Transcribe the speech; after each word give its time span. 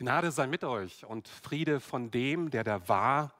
Gnade 0.00 0.30
sei 0.32 0.46
mit 0.46 0.64
euch 0.64 1.04
und 1.04 1.28
Friede 1.28 1.78
von 1.78 2.10
dem, 2.10 2.50
der 2.50 2.64
da 2.64 2.88
war, 2.88 3.34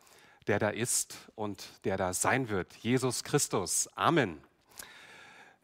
der 0.47 0.59
da 0.59 0.69
ist 0.69 1.17
und 1.35 1.67
der 1.85 1.97
da 1.97 2.13
sein 2.13 2.51
wird, 2.51 2.75
Jesus 2.75 3.25
Christus. 3.25 3.89
Amen. 3.95 4.37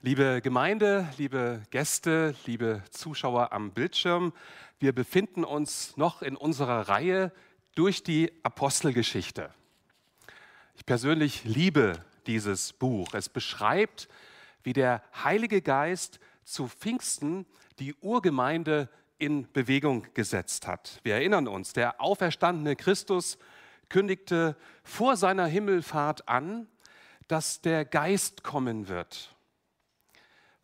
Liebe 0.01 0.41
Gemeinde, 0.41 1.07
liebe 1.19 1.61
Gäste, 1.71 2.35
liebe 2.47 2.83
Zuschauer 2.93 3.53
am 3.53 3.73
Bildschirm, 3.73 4.33
wir 4.79 4.95
befinden 4.95 5.45
uns 5.45 5.99
noch 5.99 6.23
in 6.23 6.35
unserer 6.35 6.89
Reihe 6.89 7.31
durch 7.75 8.03
die 8.03 8.33
Apostelgeschichte. 8.43 9.53
Ich 10.77 10.87
persönlich 10.87 11.45
liebe 11.45 12.03
dieses 12.27 12.73
Buch. 12.73 13.13
Es 13.13 13.29
beschreibt, 13.29 14.09
wie 14.63 14.73
der 14.73 15.03
Heilige 15.23 15.61
Geist 15.61 16.21
zu 16.43 16.69
Pfingsten 16.69 17.45
die 17.81 17.95
Urgemeinde 17.97 18.89
in 19.19 19.51
Bewegung 19.53 20.07
gesetzt 20.15 20.67
hat. 20.67 21.01
Wir 21.03 21.15
erinnern 21.15 21.49
uns, 21.49 21.73
der 21.73 22.01
auferstandene 22.01 22.77
Christus 22.77 23.39
kündigte 23.89 24.57
vor 24.83 25.17
seiner 25.17 25.47
Himmelfahrt 25.47 26.29
an, 26.29 26.67
dass 27.29 27.61
der 27.61 27.85
Geist 27.85 28.43
kommen 28.43 28.89
wird. 28.89 29.35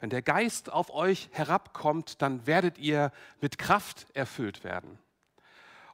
Wenn 0.00 0.10
der 0.10 0.22
Geist 0.22 0.72
auf 0.72 0.90
euch 0.90 1.28
herabkommt, 1.32 2.20
dann 2.22 2.46
werdet 2.46 2.78
ihr 2.78 3.12
mit 3.40 3.58
Kraft 3.58 4.06
erfüllt 4.14 4.64
werden. 4.64 4.98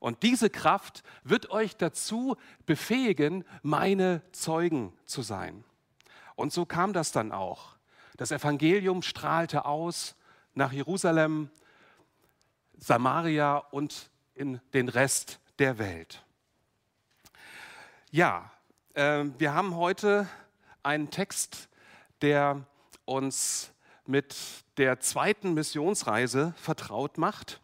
Und 0.01 0.23
diese 0.23 0.49
Kraft 0.49 1.03
wird 1.25 1.51
euch 1.51 1.77
dazu 1.77 2.37
befähigen, 2.67 3.45
meine 3.63 4.23
Zeugen 4.33 4.93
zu 5.05 5.23
sein. 5.23 5.65
Und 6.37 6.53
so 6.53 6.65
kam 6.65 6.93
das 6.93 7.13
dann 7.13 7.33
auch. 7.33 7.77
Das 8.17 8.31
Evangelium 8.31 9.03
strahlte 9.03 9.65
aus 9.65 10.15
nach 10.55 10.73
Jerusalem, 10.73 11.51
Samaria 12.79 13.59
und 13.71 14.11
in 14.35 14.61
den 14.73 14.89
Rest 14.89 15.41
der 15.59 15.79
Welt. 15.79 16.25
Ja, 18.11 18.51
äh, 18.95 19.25
wir 19.39 19.53
haben 19.53 19.77
heute 19.77 20.29
einen 20.83 21.11
Text, 21.11 21.69
der 22.23 22.65
uns 23.05 23.73
mit 24.07 24.37
der 24.79 25.01
zweiten 25.01 25.55
Missionsreise 25.55 26.55
vertraut 26.57 27.19
macht. 27.19 27.61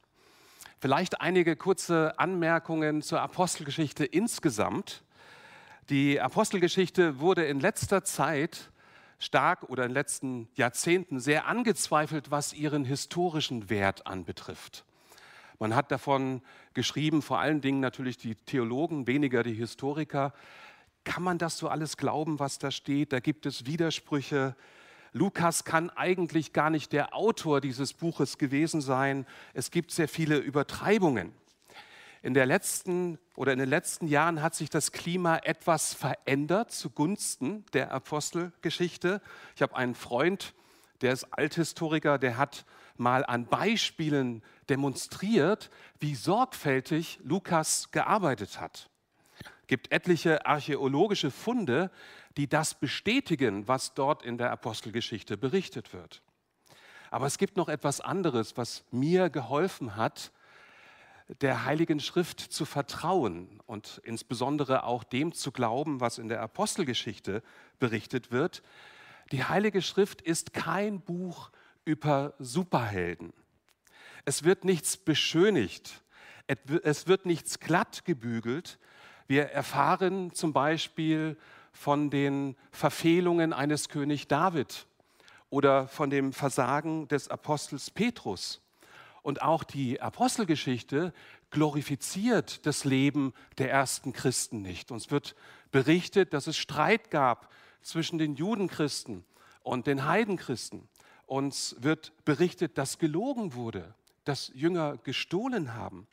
Vielleicht 0.81 1.23
einige 1.23 1.57
kurze 1.57 2.19
Anmerkungen 2.19 3.01
zur 3.01 3.23
Apostelgeschichte 3.23 4.05
insgesamt. 4.05 5.03
Die 5.89 6.21
Apostelgeschichte 6.21 7.21
wurde 7.21 7.47
in 7.47 7.61
letzter 7.61 8.05
Zeit 8.05 8.71
stark 9.19 9.63
oder 9.71 9.85
in 9.85 9.91
den 9.91 9.95
letzten 9.95 10.49
Jahrzehnten 10.55 11.21
sehr 11.21 11.47
angezweifelt, 11.47 12.31
was 12.31 12.53
ihren 12.53 12.85
historischen 12.85 13.71
Wert 13.71 14.07
anbetrifft. 14.07 14.85
Man 15.65 15.75
hat 15.75 15.91
davon 15.91 16.43
geschrieben, 16.75 17.23
vor 17.23 17.39
allen 17.39 17.63
Dingen 17.63 17.81
natürlich 17.81 18.19
die 18.19 18.35
Theologen, 18.35 19.07
weniger 19.07 19.43
die 19.43 19.55
Historiker. 19.55 20.35
Kann 21.05 21.23
man 21.23 21.39
das 21.39 21.57
so 21.57 21.69
alles 21.69 21.97
glauben, 21.97 22.39
was 22.39 22.59
da 22.59 22.71
steht? 22.71 23.15
Da 23.15 23.21
gibt 23.21 23.47
es 23.47 23.65
Widersprüche. 23.65 24.57
Lukas 25.15 25.65
kann 25.65 25.89
eigentlich 25.89 26.53
gar 26.53 26.69
nicht 26.69 26.93
der 26.93 27.17
Autor 27.17 27.63
dieses 27.63 27.95
Buches 27.95 28.37
gewesen 28.37 28.83
sein. 28.83 29.25
Es 29.55 29.71
gibt 29.71 29.91
sehr 29.91 30.07
viele 30.07 30.37
Übertreibungen. 30.37 31.33
In, 32.21 32.35
der 32.35 32.45
letzten, 32.45 33.19
oder 33.35 33.55
in 33.55 33.59
den 33.59 33.71
letzten 33.71 34.07
Jahren 34.07 34.43
hat 34.43 34.55
sich 34.55 34.69
das 34.69 34.93
Klima 34.93 35.39
etwas 35.45 35.95
verändert 35.95 36.73
zugunsten 36.73 37.65
der 37.73 37.91
Apostelgeschichte. 37.91 39.23
Ich 39.57 39.63
habe 39.63 39.75
einen 39.77 39.95
Freund, 39.95 40.53
der 41.05 41.13
ist 41.13 41.25
Althistoriker, 41.33 42.19
der 42.19 42.39
hat 42.39 42.65
mal 42.97 43.25
an 43.27 43.47
Beispielen 43.47 44.43
demonstriert, 44.69 45.71
wie 46.01 46.15
sorgfältig 46.15 47.21
Lukas 47.23 47.91
gearbeitet 47.91 48.61
hat. 48.61 48.89
Es 49.63 49.67
gibt 49.67 49.93
etliche 49.93 50.47
archäologische 50.47 51.31
Funde, 51.31 51.91
die 52.37 52.49
das 52.49 52.75
bestätigen, 52.75 53.69
was 53.69 53.95
dort 53.95 54.23
in 54.23 54.39
der 54.39 54.51
Apostelgeschichte 54.51 55.37
berichtet 55.37 55.93
wird. 55.93 56.23
Aber 57.11 57.27
es 57.27 57.39
gibt 57.39 57.57
noch 57.57 57.69
etwas 57.69 58.01
anderes, 58.01 58.57
was 58.57 58.85
mir 58.91 59.31
geholfen 59.31 59.97
hat, 59.97 60.33
der 61.41 61.65
Heiligen 61.65 62.01
Schrift 62.01 62.41
zu 62.41 62.65
vertrauen 62.65 63.61
und 63.67 64.01
insbesondere 64.05 64.85
auch 64.85 65.05
dem 65.05 65.33
zu 65.33 65.53
glauben, 65.53 66.01
was 66.01 66.19
in 66.19 66.29
der 66.29 66.43
Apostelgeschichte 66.43 67.43
berichtet 67.79 68.31
wird. 68.31 68.63
Die 69.33 69.45
Heilige 69.45 69.83
Schrift 69.83 70.21
ist 70.21 70.53
kein 70.53 71.01
Buch 71.01 71.51
über 71.85 72.35
Superhelden. 72.39 73.33
Es 74.25 74.45
wird 74.45 74.65
nichts 74.65 74.97
beschönigt, 74.97 76.03
es 76.83 77.07
wird 77.07 77.27
nichts 77.27 77.61
glatt 77.61 78.05
gebügelt. 78.05 78.79
Wir 79.27 79.45
erfahren 79.51 80.33
zum 80.35 80.53
Beispiel 80.53 81.39
von 81.73 82.11
den 82.11 82.57
Verfehlungen 82.71 83.53
eines 83.53 83.89
König 83.89 84.29
David 84.29 84.87
oder 85.51 85.89
von 85.89 86.11
dem 86.11 86.33
Versagen 86.33 87.09
des 87.09 87.29
Apostels 87.29 87.91
Petrus. 87.91 88.61
Und 89.23 89.41
auch 89.41 89.65
die 89.65 90.03
Apostelgeschichte 90.03 91.15
glorifiziert 91.51 92.67
das 92.67 92.85
Leben 92.85 93.33
der 93.57 93.71
ersten 93.71 94.13
Christen 94.13 94.61
nicht. 94.61 94.91
Uns 94.91 95.11
wird 95.11 95.35
berichtet, 95.71 96.35
dass 96.35 96.47
es 96.47 96.59
Streit 96.59 97.11
gab 97.11 97.51
zwischen 97.85 98.19
den 98.19 98.35
Judenchristen 98.35 99.25
und 99.63 99.87
den 99.87 100.07
Heidenchristen. 100.07 100.89
Uns 101.27 101.77
wird 101.79 102.13
berichtet, 102.25 102.77
dass 102.77 102.99
gelogen 102.99 103.55
wurde, 103.55 103.95
dass 104.25 104.51
Jünger 104.55 104.97
gestohlen 104.99 105.75
haben. 105.75 106.09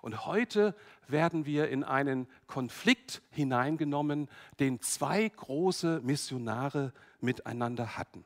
Und 0.00 0.26
heute 0.26 0.74
werden 1.08 1.44
wir 1.44 1.68
in 1.68 1.84
einen 1.84 2.28
Konflikt 2.46 3.20
hineingenommen, 3.30 4.28
den 4.60 4.80
zwei 4.80 5.28
große 5.28 6.00
Missionare 6.02 6.92
miteinander 7.20 7.98
hatten. 7.98 8.24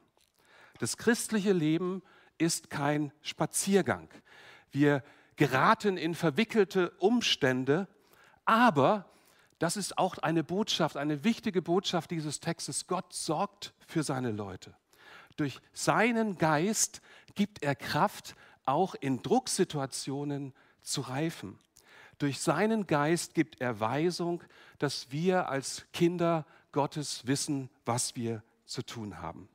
Das 0.78 0.96
christliche 0.96 1.52
Leben 1.52 2.02
ist 2.38 2.70
kein 2.70 3.12
Spaziergang. 3.22 4.08
Wir 4.70 5.02
geraten 5.36 5.96
in 5.96 6.14
verwickelte 6.14 6.90
Umstände, 6.98 7.88
aber 8.44 9.06
das 9.62 9.76
ist 9.76 9.96
auch 9.96 10.18
eine 10.18 10.42
Botschaft, 10.42 10.96
eine 10.96 11.22
wichtige 11.22 11.62
Botschaft 11.62 12.10
dieses 12.10 12.40
Textes. 12.40 12.88
Gott 12.88 13.12
sorgt 13.12 13.72
für 13.86 14.02
seine 14.02 14.32
Leute. 14.32 14.74
Durch 15.36 15.60
seinen 15.72 16.36
Geist 16.36 17.00
gibt 17.36 17.62
er 17.62 17.76
Kraft, 17.76 18.34
auch 18.66 18.96
in 18.96 19.22
Drucksituationen 19.22 20.52
zu 20.80 21.02
reifen. 21.02 21.60
Durch 22.18 22.40
seinen 22.40 22.88
Geist 22.88 23.34
gibt 23.34 23.60
er 23.60 23.78
Weisung, 23.78 24.42
dass 24.80 25.12
wir 25.12 25.48
als 25.48 25.86
Kinder 25.92 26.44
Gottes 26.72 27.24
wissen, 27.28 27.70
was 27.84 28.16
wir 28.16 28.42
zu 28.64 28.82
tun 28.82 29.22
haben. 29.22 29.48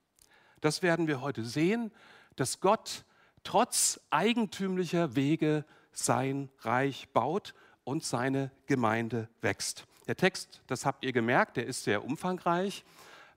Das 0.62 0.82
werden 0.82 1.08
wir 1.08 1.20
heute 1.20 1.44
sehen, 1.44 1.92
dass 2.38 2.62
Gott 2.62 3.04
trotz 3.44 4.00
eigentümlicher 4.10 5.18
Wege 5.18 5.66
sein 5.92 6.50
Reich 6.60 7.10
baut 7.10 7.54
und 7.84 8.06
seine 8.06 8.52
Gemeinde 8.68 9.28
wächst. 9.42 9.86
Der 10.08 10.16
Text, 10.16 10.62
das 10.68 10.86
habt 10.86 11.04
ihr 11.04 11.12
gemerkt, 11.12 11.58
der 11.58 11.66
ist 11.66 11.84
sehr 11.84 12.04
umfangreich. 12.04 12.84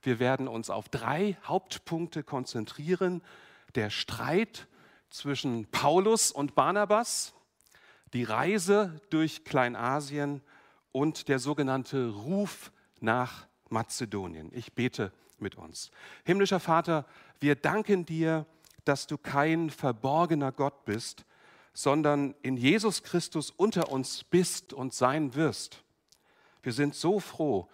Wir 0.03 0.19
werden 0.19 0.49
uns 0.49 0.71
auf 0.71 0.89
drei 0.89 1.37
Hauptpunkte 1.45 2.23
konzentrieren. 2.23 3.23
Der 3.75 3.91
Streit 3.91 4.67
zwischen 5.11 5.67
Paulus 5.67 6.31
und 6.31 6.55
Barnabas, 6.55 7.35
die 8.13 8.25
Reise 8.25 9.01
durch 9.11 9.45
Kleinasien 9.45 10.43
und 10.93 11.29
der 11.29 11.39
sogenannte 11.39 12.09
Ruf 12.11 12.73
nach 13.01 13.47
Mazedonien. 13.69 14.51
Ich 14.53 14.73
bete 14.73 15.13
mit 15.39 15.57
uns. 15.57 15.91
Himmlischer 16.25 16.61
Vater, 16.61 17.07
wir 17.41 17.57
danken 17.57 18.07
dir, 18.07 18.47
dass 18.85 19.07
du 19.07 19.19
kein 19.19 19.71
verborgener 19.71 20.53
Gott 20.53 20.85
bist, 20.85 21.25
sondern 21.73 22.35
in 22.43 22.57
Jesus 22.57 23.03
Christus 23.03 23.51
unter 23.51 23.91
uns 23.91 24.25
bist 24.25 24.73
und 24.73 24.95
sein 24.95 25.35
wirst. 25.35 25.83
Wir 26.63 26.73
sind 26.73 26.95
so 26.95 27.21
froh, 27.21 27.69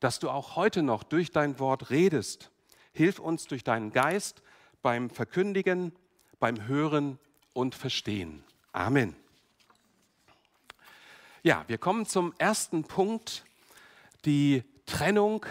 dass 0.00 0.18
du 0.18 0.30
auch 0.30 0.56
heute 0.56 0.82
noch 0.82 1.02
durch 1.02 1.30
dein 1.30 1.58
Wort 1.58 1.90
redest. 1.90 2.50
Hilf 2.92 3.18
uns 3.18 3.46
durch 3.46 3.64
deinen 3.64 3.92
Geist 3.92 4.42
beim 4.82 5.10
Verkündigen, 5.10 5.92
beim 6.38 6.66
Hören 6.66 7.18
und 7.52 7.74
Verstehen. 7.74 8.44
Amen. 8.72 9.16
Ja, 11.42 11.64
wir 11.68 11.78
kommen 11.78 12.06
zum 12.06 12.34
ersten 12.38 12.84
Punkt, 12.84 13.44
die 14.24 14.64
Trennung 14.84 15.46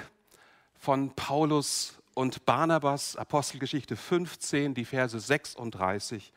von 0.77 1.15
Paulus 1.15 1.95
und 2.13 2.45
Barnabas, 2.45 3.15
Apostelgeschichte 3.15 3.95
15, 3.95 4.73
die 4.73 4.85
Verse 4.85 5.19
36 5.19 6.31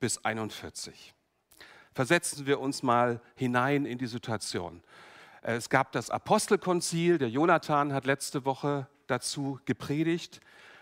bis 0.00 0.24
41. 0.24 1.14
Versetzen 1.92 2.46
wir 2.46 2.60
uns 2.60 2.82
mal 2.82 3.20
hinein 3.36 3.86
in 3.86 3.98
die 3.98 4.06
Situation. 4.06 4.82
Es 5.46 5.68
gab 5.68 5.92
das 5.92 6.08
Apostelkonzil, 6.08 7.18
der 7.18 7.28
Jonathan 7.28 7.92
hat 7.92 8.06
letzte 8.06 8.46
Woche 8.46 8.88
dazu 9.06 9.60
gepredigt. 9.66 10.40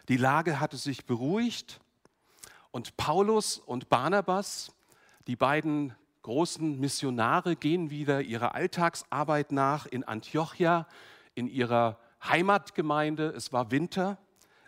Die 0.09 0.17
Lage 0.17 0.61
hatte 0.61 0.77
sich 0.77 1.05
beruhigt 1.05 1.81
und 2.71 2.97
Paulus 2.97 3.59
und 3.59 3.89
Barnabas, 3.89 4.71
die 5.27 5.35
beiden 5.35 5.97
großen 6.23 6.79
Missionare 6.79 7.57
gehen 7.57 7.91
wieder 7.91 8.21
ihrer 8.21 8.55
Alltagsarbeit 8.55 9.51
nach 9.51 9.87
in 9.87 10.05
Antiochia, 10.05 10.87
in 11.35 11.49
ihrer 11.49 11.99
Heimatgemeinde. 12.23 13.31
Es 13.31 13.53
war 13.53 13.73
Winter. 13.73 14.17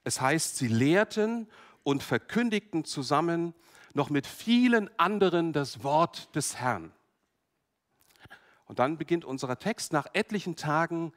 Es 0.02 0.20
heißt, 0.20 0.56
sie 0.56 0.66
lehrten 0.66 1.46
und 1.84 2.02
verkündigten 2.02 2.84
zusammen 2.84 3.54
noch 3.92 4.10
mit 4.10 4.26
vielen 4.26 4.90
anderen 4.98 5.52
das 5.52 5.84
Wort 5.84 6.34
des 6.34 6.56
Herrn. 6.56 6.90
Und 8.66 8.78
dann 8.78 8.98
beginnt 8.98 9.24
unser 9.24 9.58
Text. 9.58 9.92
Nach 9.92 10.06
etlichen 10.12 10.56
Tagen 10.56 11.12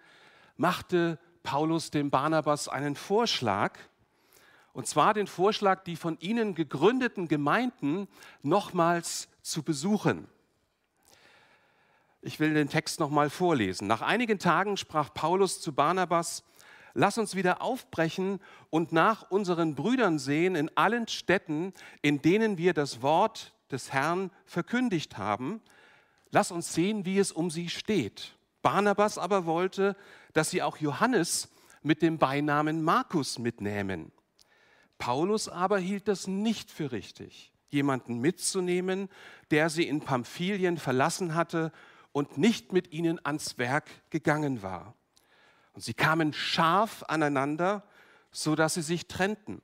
machte 0.58 1.20
Paulus 1.44 1.92
dem 1.92 2.10
Barnabas 2.10 2.68
einen 2.68 2.96
Vorschlag, 2.96 3.78
und 4.74 4.86
zwar 4.86 5.16
den 5.16 5.26
Vorschlag, 5.26 5.84
die 5.86 5.96
von 5.96 6.20
ihnen 6.20 6.54
gegründeten 6.54 7.28
Gemeinden 7.28 8.08
nochmals 8.44 9.28
zu 9.42 9.64
besuchen. 9.64 10.28
Ich 12.22 12.40
will 12.40 12.54
den 12.54 12.70
Text 12.70 13.00
nochmal 13.00 13.32
vorlesen. 13.32 13.88
Nach 13.88 14.02
einigen 14.02 14.38
Tagen 14.38 14.78
sprach 14.78 15.14
Paulus 15.14 15.62
zu 15.62 15.74
Barnabas, 15.74 16.44
lass 16.94 17.18
uns 17.18 17.34
wieder 17.36 17.62
aufbrechen 17.62 18.40
und 18.70 18.92
nach 18.92 19.32
unseren 19.32 19.74
Brüdern 19.74 20.20
sehen 20.20 20.56
in 20.56 20.70
allen 20.76 21.08
Städten, 21.08 21.74
in 22.02 22.22
denen 22.22 22.58
wir 22.58 22.74
das 22.74 23.02
Wort 23.02 23.54
des 23.72 23.94
Herrn 23.94 24.30
verkündigt 24.46 25.18
haben. 25.18 25.62
Lass 26.32 26.52
uns 26.52 26.74
sehen, 26.74 27.06
wie 27.06 27.20
es 27.20 27.32
um 27.32 27.50
sie 27.50 27.70
steht. 27.70 28.36
Barnabas 28.62 29.18
aber 29.18 29.46
wollte, 29.46 29.96
dass 30.34 30.50
sie 30.50 30.62
auch 30.62 30.78
Johannes 30.78 31.50
mit 31.84 32.02
dem 32.02 32.18
Beinamen 32.18 32.84
Markus 32.84 33.40
mitnehmen. 33.40 34.12
Paulus 34.98 35.48
aber 35.48 35.80
hielt 35.80 36.08
das 36.08 36.28
nicht 36.28 36.72
für 36.72 36.92
richtig, 36.92 37.54
jemanden 37.70 38.20
mitzunehmen, 38.20 39.10
der 39.52 39.70
sie 39.70 39.88
in 39.88 40.02
Pamphylien 40.02 40.78
verlassen 40.78 41.36
hatte 41.36 41.72
und 42.12 42.38
nicht 42.38 42.74
mit 42.74 42.92
ihnen 42.92 43.24
ans 43.24 43.58
Werk 43.58 43.90
gegangen 44.10 44.64
war. 44.64 44.96
Und 45.74 45.84
sie 45.84 45.94
kamen 45.94 46.34
scharf 46.34 47.04
aneinander, 47.08 47.84
so 48.32 48.56
dass 48.56 48.74
sie 48.74 48.82
sich 48.82 49.08
trennten. 49.08 49.62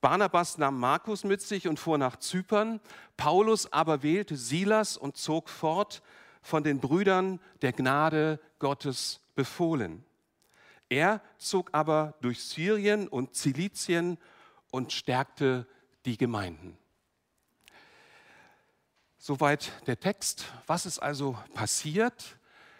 Barnabas 0.00 0.56
nahm 0.58 0.78
Markus 0.78 1.24
mit 1.24 1.42
sich 1.42 1.68
und 1.68 1.78
fuhr 1.78 1.98
nach 1.98 2.16
Zypern. 2.16 2.80
Paulus 3.16 3.72
aber 3.72 4.02
wählte 4.02 4.36
Silas 4.36 4.96
und 4.96 5.16
zog 5.16 5.48
fort, 5.48 6.02
von 6.42 6.64
den 6.64 6.80
Brüdern 6.80 7.38
der 7.60 7.72
Gnade 7.72 8.40
Gottes 8.58 9.20
befohlen. 9.34 10.04
Er 10.88 11.20
zog 11.38 11.70
aber 11.72 12.14
durch 12.20 12.42
Syrien 12.42 13.08
und 13.08 13.34
Zilizien 13.34 14.18
und 14.70 14.92
stärkte 14.92 15.66
die 16.04 16.16
Gemeinden. 16.16 16.76
Soweit 19.18 19.70
der 19.86 20.00
Text. 20.00 20.46
Was 20.66 20.86
ist 20.86 20.98
also 20.98 21.38
passiert? 21.52 22.38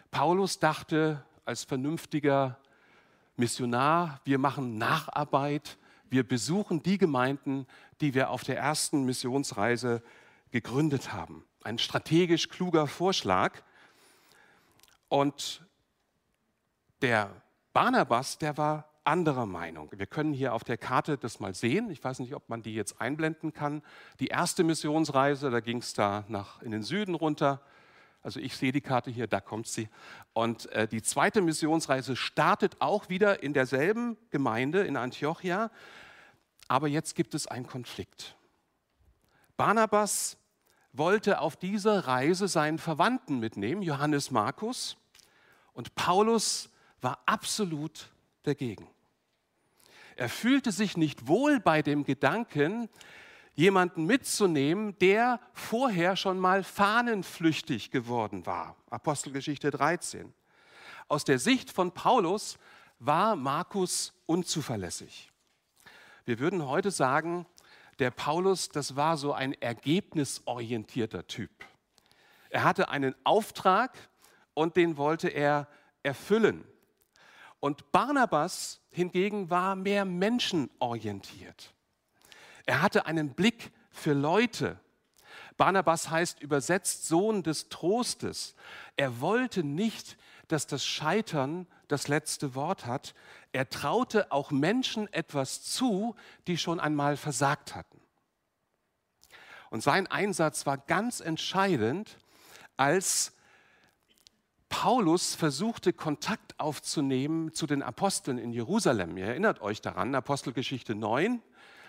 Paulus 0.09 0.59
dachte, 0.59 1.23
als 1.45 1.63
vernünftiger 1.63 2.57
Missionar, 3.35 4.19
wir 4.25 4.39
machen 4.39 4.77
Nacharbeit, 4.77 5.77
wir 6.11 6.27
besuchen 6.27 6.83
die 6.83 6.97
Gemeinden, 6.97 7.65
die 8.01 8.13
wir 8.13 8.29
auf 8.29 8.43
der 8.43 8.57
ersten 8.57 9.05
Missionsreise 9.05 10.03
gegründet 10.51 11.13
haben. 11.13 11.45
Ein 11.63 11.77
strategisch 11.77 12.49
kluger 12.49 12.85
Vorschlag. 12.85 13.61
Und 15.07 15.65
der 17.01 17.41
Barnabas, 17.73 18.37
der 18.37 18.57
war 18.57 18.89
anderer 19.05 19.45
Meinung. 19.45 19.89
Wir 19.95 20.05
können 20.05 20.33
hier 20.33 20.53
auf 20.53 20.65
der 20.65 20.77
Karte 20.77 21.17
das 21.17 21.39
mal 21.39 21.55
sehen. 21.55 21.89
Ich 21.89 22.03
weiß 22.03 22.19
nicht, 22.19 22.35
ob 22.35 22.49
man 22.49 22.61
die 22.61 22.75
jetzt 22.75 22.99
einblenden 22.99 23.53
kann. 23.53 23.81
Die 24.19 24.27
erste 24.27 24.65
Missionsreise, 24.65 25.49
da 25.49 25.61
ging 25.61 25.77
es 25.77 25.93
da 25.93 26.25
nach 26.27 26.61
in 26.61 26.71
den 26.71 26.83
Süden 26.83 27.15
runter. 27.15 27.61
Also 28.23 28.39
ich 28.39 28.55
sehe 28.55 28.71
die 28.71 28.81
Karte 28.81 29.09
hier, 29.09 29.27
da 29.27 29.41
kommt 29.41 29.67
sie. 29.67 29.89
Und 30.33 30.67
äh, 30.71 30.87
die 30.87 31.01
zweite 31.01 31.41
Missionsreise 31.41 32.15
startet 32.15 32.79
auch 32.79 33.09
wieder 33.09 33.41
in 33.41 33.53
derselben 33.53 34.17
Gemeinde 34.29 34.81
in 34.81 34.95
Antiochia. 34.95 35.71
Aber 36.67 36.87
jetzt 36.87 37.15
gibt 37.15 37.33
es 37.33 37.47
einen 37.47 37.65
Konflikt. 37.65 38.35
Barnabas 39.57 40.37
wollte 40.93 41.39
auf 41.39 41.55
dieser 41.55 42.07
Reise 42.07 42.47
seinen 42.47 42.77
Verwandten 42.77 43.39
mitnehmen, 43.39 43.81
Johannes 43.81 44.29
Markus. 44.31 44.97
Und 45.73 45.95
Paulus 45.95 46.69
war 47.01 47.19
absolut 47.25 48.09
dagegen. 48.43 48.87
Er 50.15 50.29
fühlte 50.29 50.71
sich 50.71 50.97
nicht 50.97 51.27
wohl 51.27 51.59
bei 51.59 51.81
dem 51.81 52.03
Gedanken, 52.03 52.89
jemanden 53.53 54.05
mitzunehmen, 54.05 54.97
der 54.99 55.39
vorher 55.53 56.15
schon 56.15 56.39
mal 56.39 56.63
fahnenflüchtig 56.63 57.91
geworden 57.91 58.45
war. 58.45 58.75
Apostelgeschichte 58.89 59.71
13. 59.71 60.33
Aus 61.07 61.23
der 61.25 61.39
Sicht 61.39 61.71
von 61.71 61.91
Paulus 61.91 62.57
war 62.99 63.35
Markus 63.35 64.13
unzuverlässig. 64.25 65.31
Wir 66.25 66.39
würden 66.39 66.65
heute 66.67 66.91
sagen, 66.91 67.45
der 67.99 68.11
Paulus, 68.11 68.69
das 68.69 68.95
war 68.95 69.17
so 69.17 69.33
ein 69.33 69.53
ergebnisorientierter 69.53 71.27
Typ. 71.27 71.51
Er 72.49 72.63
hatte 72.63 72.89
einen 72.89 73.15
Auftrag 73.23 73.97
und 74.53 74.75
den 74.75 74.97
wollte 74.97 75.29
er 75.29 75.67
erfüllen. 76.03 76.63
Und 77.59 77.91
Barnabas 77.91 78.81
hingegen 78.91 79.49
war 79.49 79.75
mehr 79.75 80.05
menschenorientiert. 80.05 81.73
Er 82.65 82.81
hatte 82.81 83.05
einen 83.05 83.33
Blick 83.33 83.71
für 83.89 84.13
Leute. 84.13 84.79
Barnabas 85.57 86.09
heißt 86.09 86.41
übersetzt 86.41 87.07
Sohn 87.07 87.43
des 87.43 87.69
Trostes. 87.69 88.55
Er 88.95 89.21
wollte 89.21 89.63
nicht, 89.63 90.17
dass 90.47 90.67
das 90.67 90.85
Scheitern 90.85 91.67
das 91.87 92.07
letzte 92.07 92.55
Wort 92.55 92.85
hat. 92.85 93.13
Er 93.51 93.69
traute 93.69 94.31
auch 94.31 94.51
Menschen 94.51 95.11
etwas 95.13 95.63
zu, 95.63 96.15
die 96.47 96.57
schon 96.57 96.79
einmal 96.79 97.17
versagt 97.17 97.75
hatten. 97.75 98.01
Und 99.69 99.81
sein 99.81 100.07
Einsatz 100.07 100.65
war 100.65 100.77
ganz 100.77 101.21
entscheidend, 101.21 102.17
als 102.75 103.33
Paulus 104.67 105.35
versuchte 105.35 105.93
Kontakt 105.93 106.59
aufzunehmen 106.59 107.53
zu 107.53 107.67
den 107.67 107.83
Aposteln 107.83 108.37
in 108.37 108.51
Jerusalem. 108.51 109.17
Ihr 109.17 109.27
erinnert 109.27 109.61
euch 109.61 109.81
daran, 109.81 110.15
Apostelgeschichte 110.15 110.95
9. 110.95 111.41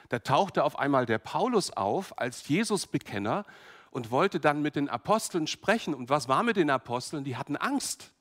Da 0.08 0.18
tauchte 0.18 0.64
auf 0.64 0.78
einmal 0.78 1.06
der 1.06 1.18
Paulus 1.18 1.70
auf 1.70 2.18
als 2.18 2.48
Jesusbekenner 2.48 3.44
und 3.90 4.10
wollte 4.10 4.40
dann 4.40 4.62
mit 4.62 4.76
den 4.76 4.88
Aposteln 4.88 5.46
sprechen. 5.46 5.94
Und 5.94 6.10
was 6.10 6.28
war 6.28 6.42
mit 6.42 6.56
den 6.56 6.70
Aposteln? 6.70 7.24
Die 7.24 7.36
hatten 7.36 7.56
Angst. 7.56 8.12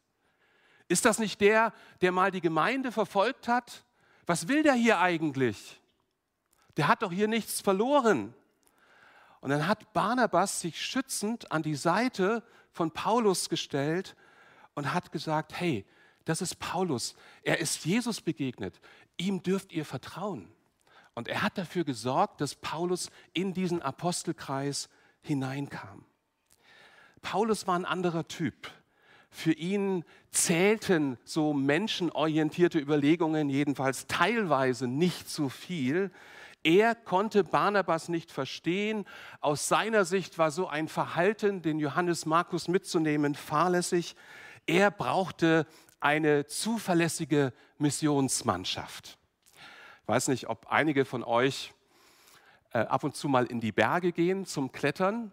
Ist 0.87 1.05
das 1.05 1.19
nicht 1.19 1.39
der, 1.41 1.73
der 2.01 2.11
mal 2.11 2.31
die 2.31 2.41
Gemeinde 2.41 2.91
verfolgt 2.91 3.47
hat? 3.47 3.85
Was 4.25 4.47
will 4.47 4.63
der 4.63 4.73
hier 4.73 4.99
eigentlich? 4.99 5.81
Der 6.77 6.87
hat 6.87 7.01
doch 7.01 7.11
hier 7.11 7.27
nichts 7.27 7.61
verloren. 7.61 8.33
Und 9.39 9.49
dann 9.49 9.67
hat 9.67 9.93
Barnabas 9.93 10.61
sich 10.61 10.79
schützend 10.79 11.51
an 11.51 11.63
die 11.63 11.75
Seite 11.75 12.43
von 12.71 12.91
Paulus 12.91 13.49
gestellt 13.49 14.15
und 14.75 14.93
hat 14.93 15.11
gesagt, 15.11 15.53
hey, 15.59 15.85
das 16.25 16.41
ist 16.41 16.59
Paulus, 16.59 17.15
er 17.41 17.59
ist 17.59 17.83
Jesus 17.85 18.21
begegnet, 18.21 18.79
ihm 19.17 19.41
dürft 19.41 19.71
ihr 19.71 19.85
vertrauen. 19.85 20.51
Und 21.21 21.27
er 21.27 21.43
hat 21.43 21.59
dafür 21.59 21.83
gesorgt, 21.83 22.41
dass 22.41 22.55
Paulus 22.55 23.11
in 23.31 23.53
diesen 23.53 23.79
Apostelkreis 23.79 24.89
hineinkam. 25.21 26.03
Paulus 27.21 27.67
war 27.67 27.75
ein 27.75 27.85
anderer 27.85 28.27
Typ. 28.27 28.71
Für 29.29 29.51
ihn 29.51 30.03
zählten 30.31 31.19
so 31.23 31.53
menschenorientierte 31.53 32.79
Überlegungen 32.79 33.51
jedenfalls 33.51 34.07
teilweise 34.07 34.87
nicht 34.87 35.29
so 35.29 35.47
viel. 35.47 36.09
Er 36.63 36.95
konnte 36.95 37.43
Barnabas 37.43 38.09
nicht 38.09 38.31
verstehen. 38.31 39.05
Aus 39.41 39.67
seiner 39.67 40.05
Sicht 40.05 40.39
war 40.39 40.49
so 40.49 40.67
ein 40.67 40.87
Verhalten, 40.87 41.61
den 41.61 41.77
Johannes 41.77 42.25
Markus 42.25 42.67
mitzunehmen, 42.67 43.35
fahrlässig. 43.35 44.15
Er 44.65 44.89
brauchte 44.89 45.67
eine 45.99 46.47
zuverlässige 46.47 47.53
Missionsmannschaft. 47.77 49.19
Ich 50.03 50.07
weiß 50.07 50.29
nicht, 50.29 50.49
ob 50.49 50.67
einige 50.67 51.05
von 51.05 51.23
euch 51.23 51.73
äh, 52.73 52.79
ab 52.79 53.03
und 53.03 53.15
zu 53.15 53.29
mal 53.29 53.45
in 53.45 53.59
die 53.59 53.71
Berge 53.71 54.11
gehen 54.11 54.45
zum 54.45 54.71
Klettern. 54.71 55.31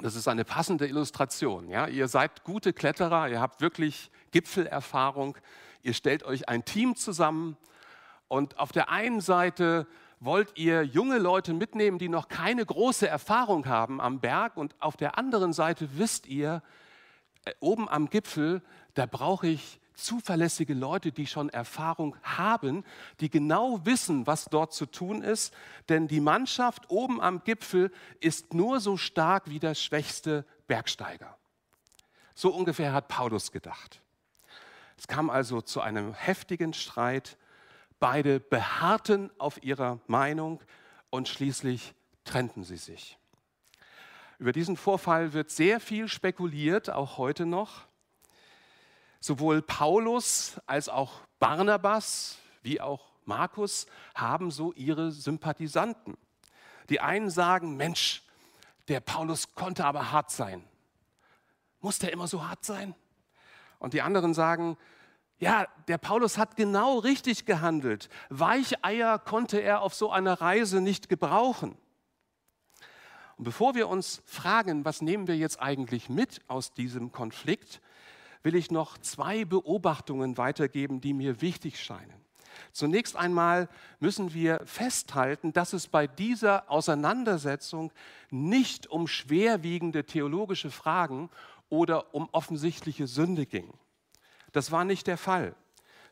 Das 0.00 0.14
ist 0.14 0.28
eine 0.28 0.44
passende 0.44 0.86
Illustration. 0.86 1.68
Ja? 1.68 1.86
Ihr 1.86 2.06
seid 2.08 2.44
gute 2.44 2.72
Kletterer, 2.72 3.28
ihr 3.28 3.40
habt 3.40 3.60
wirklich 3.60 4.10
Gipfelerfahrung, 4.30 5.36
ihr 5.82 5.94
stellt 5.94 6.22
euch 6.22 6.48
ein 6.48 6.64
Team 6.64 6.96
zusammen 6.96 7.56
und 8.28 8.58
auf 8.58 8.72
der 8.72 8.90
einen 8.90 9.20
Seite 9.20 9.86
wollt 10.20 10.56
ihr 10.56 10.84
junge 10.84 11.18
Leute 11.18 11.52
mitnehmen, 11.52 11.98
die 11.98 12.08
noch 12.08 12.28
keine 12.28 12.64
große 12.64 13.08
Erfahrung 13.08 13.66
haben 13.66 14.00
am 14.00 14.20
Berg 14.20 14.56
und 14.56 14.76
auf 14.80 14.96
der 14.96 15.18
anderen 15.18 15.52
Seite 15.52 15.98
wisst 15.98 16.26
ihr, 16.26 16.62
äh, 17.44 17.52
oben 17.58 17.88
am 17.88 18.08
Gipfel, 18.10 18.62
da 18.94 19.06
brauche 19.06 19.48
ich 19.48 19.80
zuverlässige 20.04 20.74
Leute, 20.74 21.12
die 21.12 21.26
schon 21.26 21.48
Erfahrung 21.48 22.16
haben, 22.22 22.84
die 23.20 23.30
genau 23.30 23.84
wissen, 23.84 24.26
was 24.26 24.46
dort 24.46 24.72
zu 24.72 24.86
tun 24.86 25.22
ist. 25.22 25.54
Denn 25.88 26.08
die 26.08 26.20
Mannschaft 26.20 26.90
oben 26.90 27.20
am 27.20 27.42
Gipfel 27.44 27.90
ist 28.20 28.54
nur 28.54 28.80
so 28.80 28.96
stark 28.96 29.48
wie 29.48 29.58
der 29.58 29.74
schwächste 29.74 30.44
Bergsteiger. 30.66 31.36
So 32.34 32.54
ungefähr 32.54 32.92
hat 32.92 33.08
Paulus 33.08 33.52
gedacht. 33.52 34.02
Es 34.96 35.06
kam 35.06 35.30
also 35.30 35.60
zu 35.60 35.80
einem 35.80 36.14
heftigen 36.14 36.72
Streit. 36.72 37.36
Beide 37.98 38.40
beharrten 38.40 39.30
auf 39.38 39.62
ihrer 39.62 40.00
Meinung 40.06 40.60
und 41.10 41.28
schließlich 41.28 41.94
trennten 42.24 42.64
sie 42.64 42.76
sich. 42.76 43.18
Über 44.38 44.52
diesen 44.52 44.76
Vorfall 44.76 45.34
wird 45.34 45.50
sehr 45.50 45.78
viel 45.78 46.08
spekuliert, 46.08 46.90
auch 46.90 47.16
heute 47.18 47.46
noch. 47.46 47.86
Sowohl 49.22 49.62
Paulus 49.62 50.60
als 50.66 50.88
auch 50.88 51.20
Barnabas 51.38 52.38
wie 52.62 52.80
auch 52.80 53.12
Markus 53.24 53.86
haben 54.16 54.50
so 54.50 54.72
ihre 54.72 55.12
Sympathisanten. 55.12 56.18
Die 56.88 56.98
einen 56.98 57.30
sagen, 57.30 57.76
Mensch, 57.76 58.24
der 58.88 58.98
Paulus 58.98 59.54
konnte 59.54 59.84
aber 59.84 60.10
hart 60.10 60.32
sein. 60.32 60.64
Muss 61.80 62.00
der 62.00 62.12
immer 62.12 62.26
so 62.26 62.48
hart 62.48 62.64
sein? 62.64 62.96
Und 63.78 63.94
die 63.94 64.02
anderen 64.02 64.34
sagen, 64.34 64.76
ja, 65.38 65.68
der 65.86 65.98
Paulus 65.98 66.36
hat 66.36 66.56
genau 66.56 66.98
richtig 66.98 67.46
gehandelt. 67.46 68.08
Weicheier 68.28 69.20
konnte 69.20 69.62
er 69.62 69.82
auf 69.82 69.94
so 69.94 70.10
einer 70.10 70.40
Reise 70.40 70.80
nicht 70.80 71.08
gebrauchen. 71.08 71.78
Und 73.36 73.44
bevor 73.44 73.76
wir 73.76 73.88
uns 73.88 74.20
fragen, 74.26 74.84
was 74.84 75.00
nehmen 75.00 75.28
wir 75.28 75.36
jetzt 75.36 75.62
eigentlich 75.62 76.08
mit 76.08 76.40
aus 76.48 76.74
diesem 76.74 77.12
Konflikt, 77.12 77.80
will 78.42 78.54
ich 78.54 78.70
noch 78.70 78.98
zwei 78.98 79.44
Beobachtungen 79.44 80.36
weitergeben, 80.38 81.00
die 81.00 81.12
mir 81.12 81.40
wichtig 81.40 81.80
scheinen. 81.80 82.22
Zunächst 82.72 83.16
einmal 83.16 83.68
müssen 84.00 84.34
wir 84.34 84.60
festhalten, 84.64 85.52
dass 85.52 85.72
es 85.72 85.88
bei 85.88 86.06
dieser 86.06 86.70
Auseinandersetzung 86.70 87.92
nicht 88.30 88.86
um 88.86 89.06
schwerwiegende 89.06 90.04
theologische 90.04 90.70
Fragen 90.70 91.30
oder 91.68 92.14
um 92.14 92.28
offensichtliche 92.32 93.06
Sünde 93.06 93.46
ging. 93.46 93.72
Das 94.52 94.70
war 94.70 94.84
nicht 94.84 95.06
der 95.06 95.16
Fall. 95.16 95.54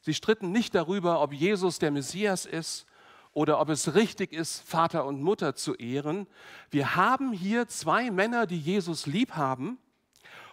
Sie 0.00 0.14
stritten 0.14 0.50
nicht 0.50 0.74
darüber, 0.74 1.20
ob 1.20 1.32
Jesus 1.32 1.78
der 1.78 1.90
Messias 1.90 2.46
ist 2.46 2.86
oder 3.32 3.60
ob 3.60 3.68
es 3.68 3.94
richtig 3.94 4.32
ist, 4.32 4.60
Vater 4.60 5.04
und 5.04 5.22
Mutter 5.22 5.54
zu 5.54 5.74
ehren. 5.74 6.26
Wir 6.70 6.96
haben 6.96 7.32
hier 7.32 7.68
zwei 7.68 8.10
Männer, 8.10 8.46
die 8.46 8.58
Jesus 8.58 9.06
lieb 9.06 9.32
haben 9.32 9.78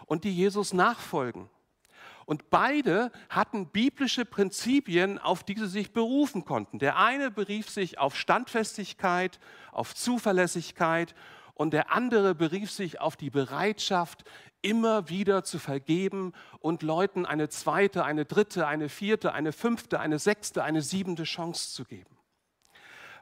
und 0.06 0.26
die 0.26 0.36
Jesus 0.36 0.74
nachfolgen. 0.74 1.50
Und 2.28 2.50
beide 2.50 3.10
hatten 3.30 3.68
biblische 3.68 4.26
Prinzipien, 4.26 5.18
auf 5.18 5.46
die 5.46 5.56
sie 5.56 5.70
sich 5.70 5.94
berufen 5.94 6.44
konnten. 6.44 6.78
Der 6.78 6.98
eine 6.98 7.32
berief 7.32 7.70
sich 7.70 8.00
auf 8.00 8.18
Standfestigkeit, 8.18 9.40
auf 9.72 9.96
Zuverlässigkeit 9.96 11.16
und 11.54 11.72
der 11.72 11.94
andere 11.94 12.36
berief 12.36 12.70
sich 12.70 13.00
auf 13.00 13.16
die 13.16 13.30
Bereitschaft, 13.30 14.26
immer 14.62 15.08
wieder 15.08 15.46
zu 15.46 15.58
vergeben 15.58 16.34
und 16.60 16.84
Leuten 16.84 17.26
eine 17.26 17.48
zweite, 17.48 18.04
eine 18.04 18.26
dritte, 18.26 18.68
eine 18.68 18.90
vierte, 18.90 19.32
eine 19.32 19.54
fünfte, 19.54 20.02
eine 20.02 20.20
sechste, 20.20 20.66
eine 20.66 20.82
siebente 20.82 21.24
Chance 21.24 21.74
zu 21.74 21.86
geben. 21.86 22.18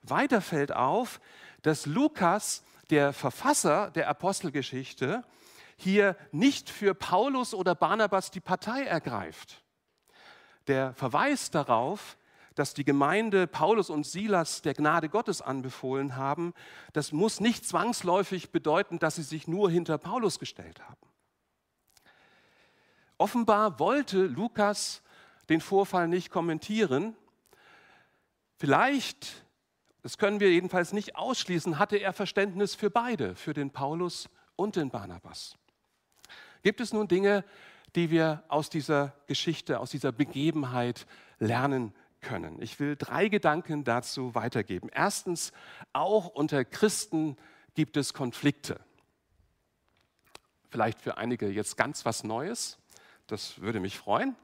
Weiter 0.02 0.42
fällt 0.42 0.72
auf, 0.72 1.22
dass 1.62 1.86
Lukas, 1.86 2.64
der 2.90 3.14
Verfasser 3.14 3.92
der 3.92 4.10
Apostelgeschichte, 4.10 5.24
hier 5.76 6.16
nicht 6.32 6.70
für 6.70 6.94
Paulus 6.94 7.54
oder 7.54 7.76
Barnabas 7.76 8.32
die 8.32 8.40
Partei 8.40 8.84
ergreift. 8.84 9.64
Der 10.68 10.94
Verweis 10.94 11.52
darauf, 11.52 12.18
dass 12.56 12.74
die 12.74 12.86
Gemeinde 12.86 13.48
Paulus 13.48 13.90
und 13.90 14.06
Silas 14.06 14.62
der 14.62 14.74
Gnade 14.74 15.10
Gottes 15.10 15.42
anbefohlen 15.42 16.16
haben, 16.16 16.54
das 16.94 17.12
muss 17.12 17.40
nicht 17.40 17.66
zwangsläufig 17.68 18.52
bedeuten, 18.52 18.98
dass 18.98 19.16
sie 19.16 19.24
sich 19.24 19.48
nur 19.48 19.70
hinter 19.70 19.98
Paulus 19.98 20.40
gestellt 20.40 20.82
haben. 20.82 21.10
Offenbar 23.18 23.80
wollte 23.80 24.26
Lukas 24.26 25.02
den 25.50 25.62
Vorfall 25.62 26.08
nicht 26.08 26.32
kommentieren. 26.32 27.16
Vielleicht 28.58 29.46
das 30.06 30.20
können 30.20 30.40
wir 30.40 30.52
jedenfalls 30.52 30.94
nicht 30.94 31.16
ausschließen, 31.16 31.80
hatte 31.80 31.98
er 31.98 32.14
Verständnis 32.14 32.76
für 32.76 32.92
beide, 32.92 33.36
für 33.36 33.56
den 33.56 33.72
Paulus 33.72 34.30
und 34.56 34.76
den 34.76 34.92
Barnabas. 34.92 35.58
Gibt 36.66 36.82
es 36.82 36.94
nun 36.94 37.08
Dinge, 37.08 37.44
die 37.94 38.10
wir 38.10 38.44
aus 38.48 38.72
dieser 38.72 39.14
Geschichte, 39.28 39.80
aus 39.80 39.92
dieser 39.92 40.12
Begebenheit 40.12 41.06
lernen 41.38 41.94
können? 42.22 42.60
Ich 42.60 42.80
will 42.80 42.96
drei 42.96 43.28
Gedanken 43.28 43.84
dazu 43.84 44.34
weitergeben. 44.34 44.90
Erstens, 44.92 45.54
auch 45.94 46.26
unter 46.26 46.66
Christen 46.66 47.38
gibt 47.76 47.98
es 47.98 48.16
Konflikte. 48.16 48.80
Vielleicht 50.72 51.02
für 51.02 51.18
einige 51.18 51.50
jetzt 51.50 51.78
ganz 51.78 52.04
was 52.04 52.24
Neues. 52.24 52.80
Das 53.28 53.62
würde 53.62 53.80
mich 53.80 54.00
freuen. 54.00 54.36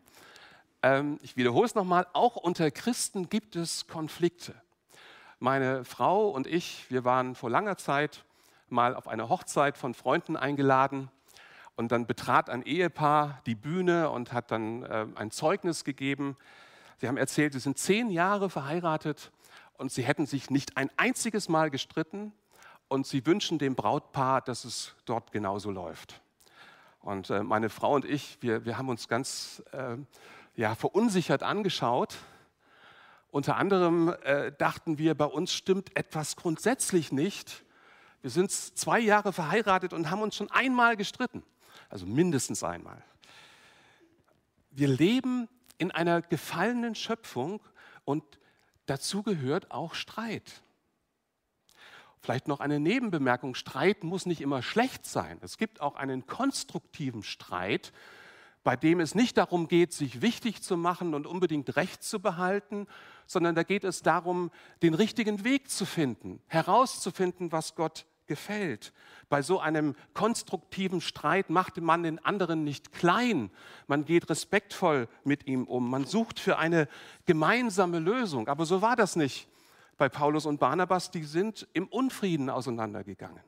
Ähm, 0.83 1.17
ich 1.23 1.37
wiederhole 1.37 1.65
es 1.65 1.73
nochmal, 1.73 2.05
auch 2.13 2.35
unter 2.35 2.69
Christen 2.69 3.29
gibt 3.29 3.55
es 3.55 3.87
Konflikte. 3.87 4.53
Meine 5.39 5.85
Frau 5.85 6.29
und 6.29 6.45
ich, 6.45 6.85
wir 6.91 7.03
waren 7.03 7.33
vor 7.33 7.49
langer 7.49 7.77
Zeit 7.77 8.25
mal 8.69 8.93
auf 8.95 9.07
eine 9.07 9.27
Hochzeit 9.27 9.75
von 9.75 9.95
Freunden 9.95 10.37
eingeladen 10.37 11.09
und 11.81 11.91
dann 11.91 12.05
betrat 12.05 12.49
ein 12.49 12.61
Ehepaar 12.63 13.41
die 13.45 13.55
Bühne 13.55 14.09
und 14.09 14.31
hat 14.31 14.51
dann 14.51 14.83
äh, 14.83 15.07
ein 15.15 15.31
Zeugnis 15.31 15.83
gegeben. 15.83 16.37
Sie 16.97 17.07
haben 17.07 17.17
erzählt, 17.17 17.53
sie 17.53 17.59
sind 17.59 17.77
zehn 17.77 18.09
Jahre 18.09 18.49
verheiratet 18.49 19.31
und 19.77 19.91
sie 19.91 20.03
hätten 20.03 20.25
sich 20.25 20.49
nicht 20.49 20.77
ein 20.77 20.89
einziges 20.95 21.49
Mal 21.49 21.69
gestritten 21.69 22.31
und 22.87 23.07
sie 23.07 23.25
wünschen 23.25 23.57
dem 23.57 23.75
Brautpaar, 23.75 24.41
dass 24.41 24.63
es 24.63 24.93
dort 25.05 25.31
genauso 25.31 25.71
läuft. 25.71 26.21
Und 26.99 27.29
äh, 27.29 27.43
meine 27.43 27.69
Frau 27.69 27.95
und 27.95 28.05
ich, 28.05 28.37
wir, 28.41 28.63
wir 28.63 28.77
haben 28.77 28.89
uns 28.89 29.07
ganz 29.07 29.63
äh, 29.71 29.97
ja, 30.55 30.75
verunsichert 30.75 31.43
angeschaut 31.43 32.17
unter 33.31 33.55
anderem 33.55 34.13
äh, 34.23 34.51
dachten 34.51 34.97
wir, 34.97 35.15
bei 35.15 35.25
uns 35.25 35.53
stimmt 35.53 35.95
etwas 35.95 36.35
grundsätzlich 36.35 37.13
nicht. 37.13 37.63
Wir 38.21 38.29
sind 38.29 38.51
zwei 38.51 38.99
Jahre 38.99 39.31
verheiratet 39.31 39.93
und 39.93 40.11
haben 40.11 40.21
uns 40.21 40.35
schon 40.35 40.51
einmal 40.51 40.97
gestritten, 40.97 41.41
also 41.91 42.05
mindestens 42.05 42.63
einmal. 42.63 43.03
Wir 44.71 44.87
leben 44.87 45.49
in 45.77 45.91
einer 45.91 46.21
gefallenen 46.21 46.95
Schöpfung 46.95 47.61
und 48.05 48.23
dazu 48.85 49.23
gehört 49.23 49.71
auch 49.71 49.93
Streit. 49.93 50.61
Vielleicht 52.21 52.47
noch 52.47 52.59
eine 52.59 52.79
Nebenbemerkung, 52.79 53.55
Streit 53.55 54.03
muss 54.03 54.25
nicht 54.25 54.41
immer 54.41 54.61
schlecht 54.61 55.05
sein. 55.05 55.39
Es 55.41 55.57
gibt 55.57 55.81
auch 55.81 55.95
einen 55.95 56.27
konstruktiven 56.27 57.23
Streit, 57.23 57.91
bei 58.63 58.75
dem 58.75 58.99
es 58.99 59.15
nicht 59.15 59.37
darum 59.37 59.67
geht, 59.67 59.91
sich 59.91 60.21
wichtig 60.21 60.61
zu 60.61 60.77
machen 60.77 61.15
und 61.15 61.25
unbedingt 61.25 61.75
Recht 61.75 62.03
zu 62.03 62.19
behalten, 62.19 62.87
sondern 63.25 63.55
da 63.55 63.63
geht 63.63 63.83
es 63.83 64.03
darum, 64.03 64.51
den 64.83 64.93
richtigen 64.93 65.43
Weg 65.43 65.69
zu 65.71 65.85
finden, 65.85 66.41
herauszufinden, 66.45 67.51
was 67.51 67.75
Gott 67.75 68.05
gefällt. 68.31 68.93
Bei 69.27 69.41
so 69.41 69.59
einem 69.59 69.93
konstruktiven 70.13 71.01
Streit 71.01 71.49
macht 71.49 71.75
man 71.81 72.03
den 72.03 72.17
anderen 72.23 72.63
nicht 72.63 72.93
klein, 72.93 73.51
man 73.87 74.05
geht 74.05 74.29
respektvoll 74.29 75.09
mit 75.25 75.47
ihm 75.47 75.65
um, 75.65 75.89
man 75.89 76.05
sucht 76.05 76.39
für 76.39 76.57
eine 76.57 76.87
gemeinsame 77.25 77.99
Lösung. 77.99 78.47
Aber 78.47 78.65
so 78.65 78.81
war 78.81 78.95
das 78.95 79.17
nicht 79.17 79.49
bei 79.97 80.07
Paulus 80.07 80.45
und 80.45 80.61
Barnabas, 80.61 81.11
die 81.11 81.25
sind 81.25 81.67
im 81.73 81.89
Unfrieden 81.89 82.49
auseinandergegangen. 82.49 83.43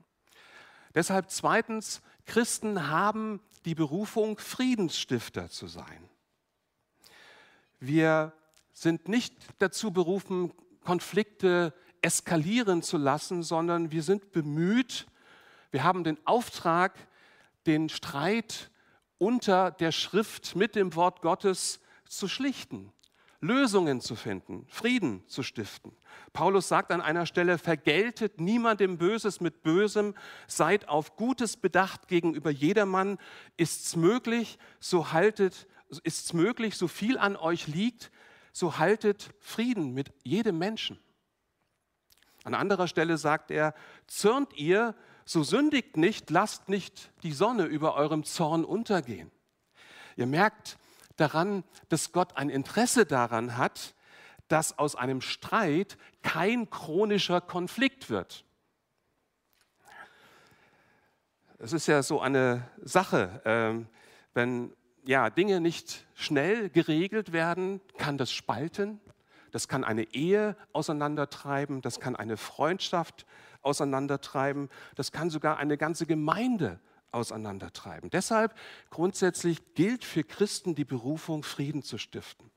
Deshalb 0.93 1.31
zweitens, 1.31 2.01
Christen 2.25 2.89
haben 2.89 3.39
die 3.63 3.73
Berufung, 3.73 4.37
Friedensstifter 4.37 5.49
zu 5.49 5.67
sein. 5.67 6.09
Wir 7.79 8.33
sind 8.73 9.07
nicht 9.07 9.33
dazu 9.59 9.91
berufen, 9.91 10.51
Konflikte 10.83 11.73
eskalieren 12.03 12.83
zu 12.83 12.97
lassen, 12.97 13.43
sondern 13.43 13.91
wir 13.91 14.03
sind 14.03 14.31
bemüht, 14.31 15.07
wir 15.71 15.83
haben 15.83 16.03
den 16.03 16.19
Auftrag, 16.25 16.95
den 17.65 17.89
Streit 17.89 18.69
unter 19.17 19.71
der 19.71 19.91
Schrift 19.91 20.55
mit 20.55 20.75
dem 20.75 20.95
Wort 20.95 21.21
Gottes 21.21 21.79
zu 22.07 22.27
schlichten, 22.27 22.91
Lösungen 23.39 24.01
zu 24.01 24.15
finden, 24.15 24.65
Frieden 24.67 25.23
zu 25.27 25.43
stiften. 25.43 25.93
Paulus 26.31 26.67
sagt 26.67 26.91
an 26.91 27.01
einer 27.01 27.25
Stelle, 27.25 27.57
vergeltet 27.57 28.39
niemandem 28.39 28.97
Böses 28.97 29.41
mit 29.41 29.63
Bösem, 29.63 30.13
seid 30.47 30.89
auf 30.89 31.15
Gutes 31.15 31.57
bedacht 31.57 32.07
gegenüber 32.07 32.51
jedermann. 32.51 33.17
Ist's 33.57 33.95
möglich, 33.95 34.59
so 34.79 35.11
haltet, 35.11 35.67
ist's 36.03 36.33
möglich, 36.33 36.77
so 36.77 36.87
viel 36.87 37.17
an 37.17 37.35
euch 37.35 37.67
liegt, 37.67 38.11
so 38.51 38.77
haltet 38.77 39.29
Frieden 39.39 39.93
mit 39.93 40.11
jedem 40.23 40.57
Menschen. 40.57 40.99
An 42.43 42.53
anderer 42.53 42.87
Stelle 42.87 43.17
sagt 43.17 43.51
er, 43.51 43.73
zürnt 44.07 44.53
ihr, 44.57 44.95
so 45.25 45.43
sündigt 45.43 45.95
nicht, 45.95 46.29
lasst 46.29 46.67
nicht 46.67 47.11
die 47.23 47.31
Sonne 47.31 47.63
über 47.63 47.95
eurem 47.95 48.23
Zorn 48.23 48.65
untergehen. 48.65 49.31
Ihr 50.17 50.27
merkt, 50.27 50.77
daran, 51.15 51.63
dass 51.89 52.11
Gott 52.11 52.37
ein 52.37 52.49
Interesse 52.49 53.05
daran 53.05 53.57
hat, 53.57 53.95
dass 54.47 54.77
aus 54.77 54.95
einem 54.95 55.21
Streit 55.21 55.97
kein 56.21 56.69
chronischer 56.69 57.41
Konflikt 57.41 58.09
wird. 58.09 58.45
Es 61.59 61.71
ist 61.71 61.87
ja 61.87 62.03
so 62.03 62.19
eine 62.19 62.69
Sache, 62.81 63.41
ähm, 63.45 63.87
wenn 64.33 64.73
ja, 65.05 65.29
Dinge 65.29 65.61
nicht 65.61 66.05
schnell 66.13 66.69
geregelt 66.69 67.31
werden, 67.31 67.81
kann 67.97 68.17
das 68.17 68.31
spalten, 68.31 68.99
das 69.53 69.67
kann 69.67 69.83
eine 69.83 70.15
Ehe 70.15 70.57
auseinandertreiben, 70.73 71.81
das 71.83 71.99
kann 71.99 72.15
eine 72.15 72.37
Freundschaft 72.37 73.27
auseinandertreiben, 73.61 74.67
das 74.95 75.11
kann 75.11 75.29
sogar 75.29 75.57
eine 75.57 75.77
ganze 75.77 76.07
Gemeinde 76.07 76.79
auseinandertreiben. 77.11 78.09
Deshalb 78.09 78.55
grundsätzlich 78.89 79.75
gilt 79.75 80.05
für 80.05 80.23
Christen 80.23 80.73
die 80.73 80.85
Berufung, 80.85 81.43
Frieden 81.43 81.83
zu 81.83 81.99
stiften. 81.99 82.49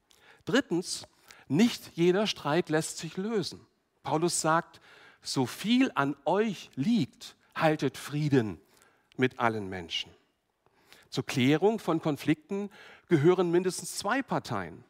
Drittens, 0.46 1.06
nicht 1.48 1.92
jeder 1.96 2.26
Streit 2.26 2.70
lässt 2.70 2.96
sich 2.96 3.18
lösen. 3.18 3.66
Paulus 4.02 4.40
sagt, 4.40 4.80
so 5.20 5.44
viel 5.44 5.92
an 5.94 6.16
euch 6.24 6.70
liegt, 6.76 7.36
haltet 7.54 7.98
Frieden 7.98 8.58
mit 9.18 9.38
allen 9.38 9.68
Menschen. 9.68 10.10
Zur 11.10 11.26
Klärung 11.26 11.78
von 11.78 12.00
Konflikten 12.00 12.70
gehören 13.08 13.50
mindestens 13.50 13.98
zwei 13.98 14.22
Parteien. 14.22 14.82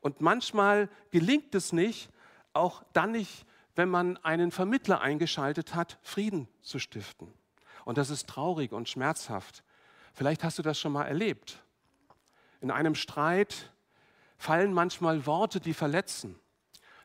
Und 0.00 0.20
manchmal 0.20 0.88
gelingt 1.10 1.54
es 1.54 1.72
nicht, 1.72 2.10
auch 2.52 2.82
dann 2.92 3.12
nicht, 3.12 3.46
wenn 3.74 3.88
man 3.88 4.16
einen 4.18 4.50
Vermittler 4.50 5.00
eingeschaltet 5.00 5.74
hat, 5.74 5.98
Frieden 6.02 6.48
zu 6.62 6.78
stiften. 6.78 7.32
Und 7.84 7.98
das 7.98 8.10
ist 8.10 8.28
traurig 8.28 8.72
und 8.72 8.88
schmerzhaft. 8.88 9.62
Vielleicht 10.12 10.42
hast 10.42 10.58
du 10.58 10.62
das 10.62 10.78
schon 10.78 10.92
mal 10.92 11.04
erlebt. 11.04 11.62
In 12.60 12.70
einem 12.70 12.94
Streit 12.94 13.70
fallen 14.38 14.72
manchmal 14.72 15.26
Worte, 15.26 15.60
die 15.60 15.74
verletzen. 15.74 16.38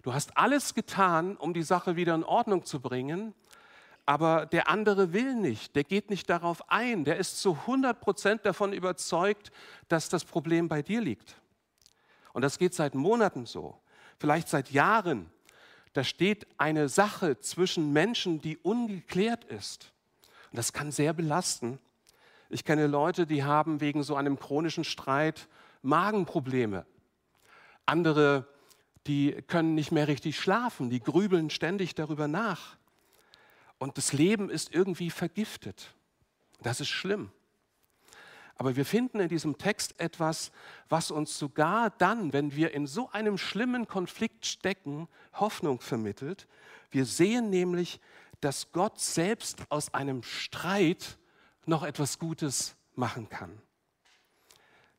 Du 0.01 0.13
hast 0.13 0.37
alles 0.37 0.73
getan, 0.73 1.35
um 1.37 1.53
die 1.53 1.63
Sache 1.63 1.95
wieder 1.95 2.15
in 2.15 2.23
Ordnung 2.23 2.65
zu 2.65 2.79
bringen, 2.79 3.35
aber 4.05 4.45
der 4.47 4.67
andere 4.67 5.13
will 5.13 5.35
nicht, 5.35 5.75
der 5.75 5.83
geht 5.83 6.09
nicht 6.09 6.29
darauf 6.29 6.69
ein, 6.69 7.03
der 7.03 7.17
ist 7.17 7.39
zu 7.39 7.53
100 7.53 8.01
Prozent 8.01 8.45
davon 8.45 8.73
überzeugt, 8.73 9.51
dass 9.89 10.09
das 10.09 10.25
Problem 10.25 10.67
bei 10.67 10.81
dir 10.81 11.01
liegt. 11.01 11.35
Und 12.33 12.41
das 12.41 12.57
geht 12.57 12.73
seit 12.73 12.95
Monaten 12.95 13.45
so, 13.45 13.79
vielleicht 14.17 14.47
seit 14.47 14.71
Jahren. 14.71 15.29
Da 15.93 16.03
steht 16.03 16.47
eine 16.57 16.87
Sache 16.89 17.39
zwischen 17.39 17.91
Menschen, 17.91 18.41
die 18.41 18.57
ungeklärt 18.57 19.43
ist. 19.45 19.91
Und 20.51 20.57
das 20.57 20.73
kann 20.73 20.91
sehr 20.91 21.13
belasten. 21.13 21.79
Ich 22.49 22.65
kenne 22.65 22.87
Leute, 22.87 23.25
die 23.25 23.43
haben 23.43 23.81
wegen 23.81 24.03
so 24.03 24.15
einem 24.15 24.39
chronischen 24.39 24.83
Streit 24.83 25.47
Magenprobleme. 25.81 26.85
Andere, 27.85 28.47
die 29.07 29.31
können 29.47 29.75
nicht 29.75 29.91
mehr 29.91 30.07
richtig 30.07 30.39
schlafen, 30.39 30.89
die 30.89 30.99
grübeln 30.99 31.49
ständig 31.49 31.95
darüber 31.95 32.27
nach. 32.27 32.77
Und 33.79 33.97
das 33.97 34.13
Leben 34.13 34.49
ist 34.49 34.73
irgendwie 34.73 35.09
vergiftet. 35.09 35.95
Das 36.61 36.79
ist 36.79 36.89
schlimm. 36.89 37.31
Aber 38.61 38.75
wir 38.75 38.85
finden 38.85 39.19
in 39.19 39.27
diesem 39.27 39.57
Text 39.57 39.99
etwas, 39.99 40.51
was 40.87 41.09
uns 41.09 41.35
sogar 41.35 41.89
dann, 41.89 42.31
wenn 42.31 42.55
wir 42.55 42.75
in 42.75 42.85
so 42.85 43.09
einem 43.09 43.39
schlimmen 43.39 43.87
Konflikt 43.87 44.45
stecken, 44.45 45.07
Hoffnung 45.33 45.81
vermittelt. 45.81 46.47
Wir 46.91 47.05
sehen 47.05 47.49
nämlich, 47.49 47.99
dass 48.39 48.71
Gott 48.71 48.99
selbst 48.99 49.63
aus 49.69 49.95
einem 49.95 50.21
Streit 50.21 51.17
noch 51.65 51.81
etwas 51.81 52.19
Gutes 52.19 52.75
machen 52.93 53.29
kann. 53.29 53.59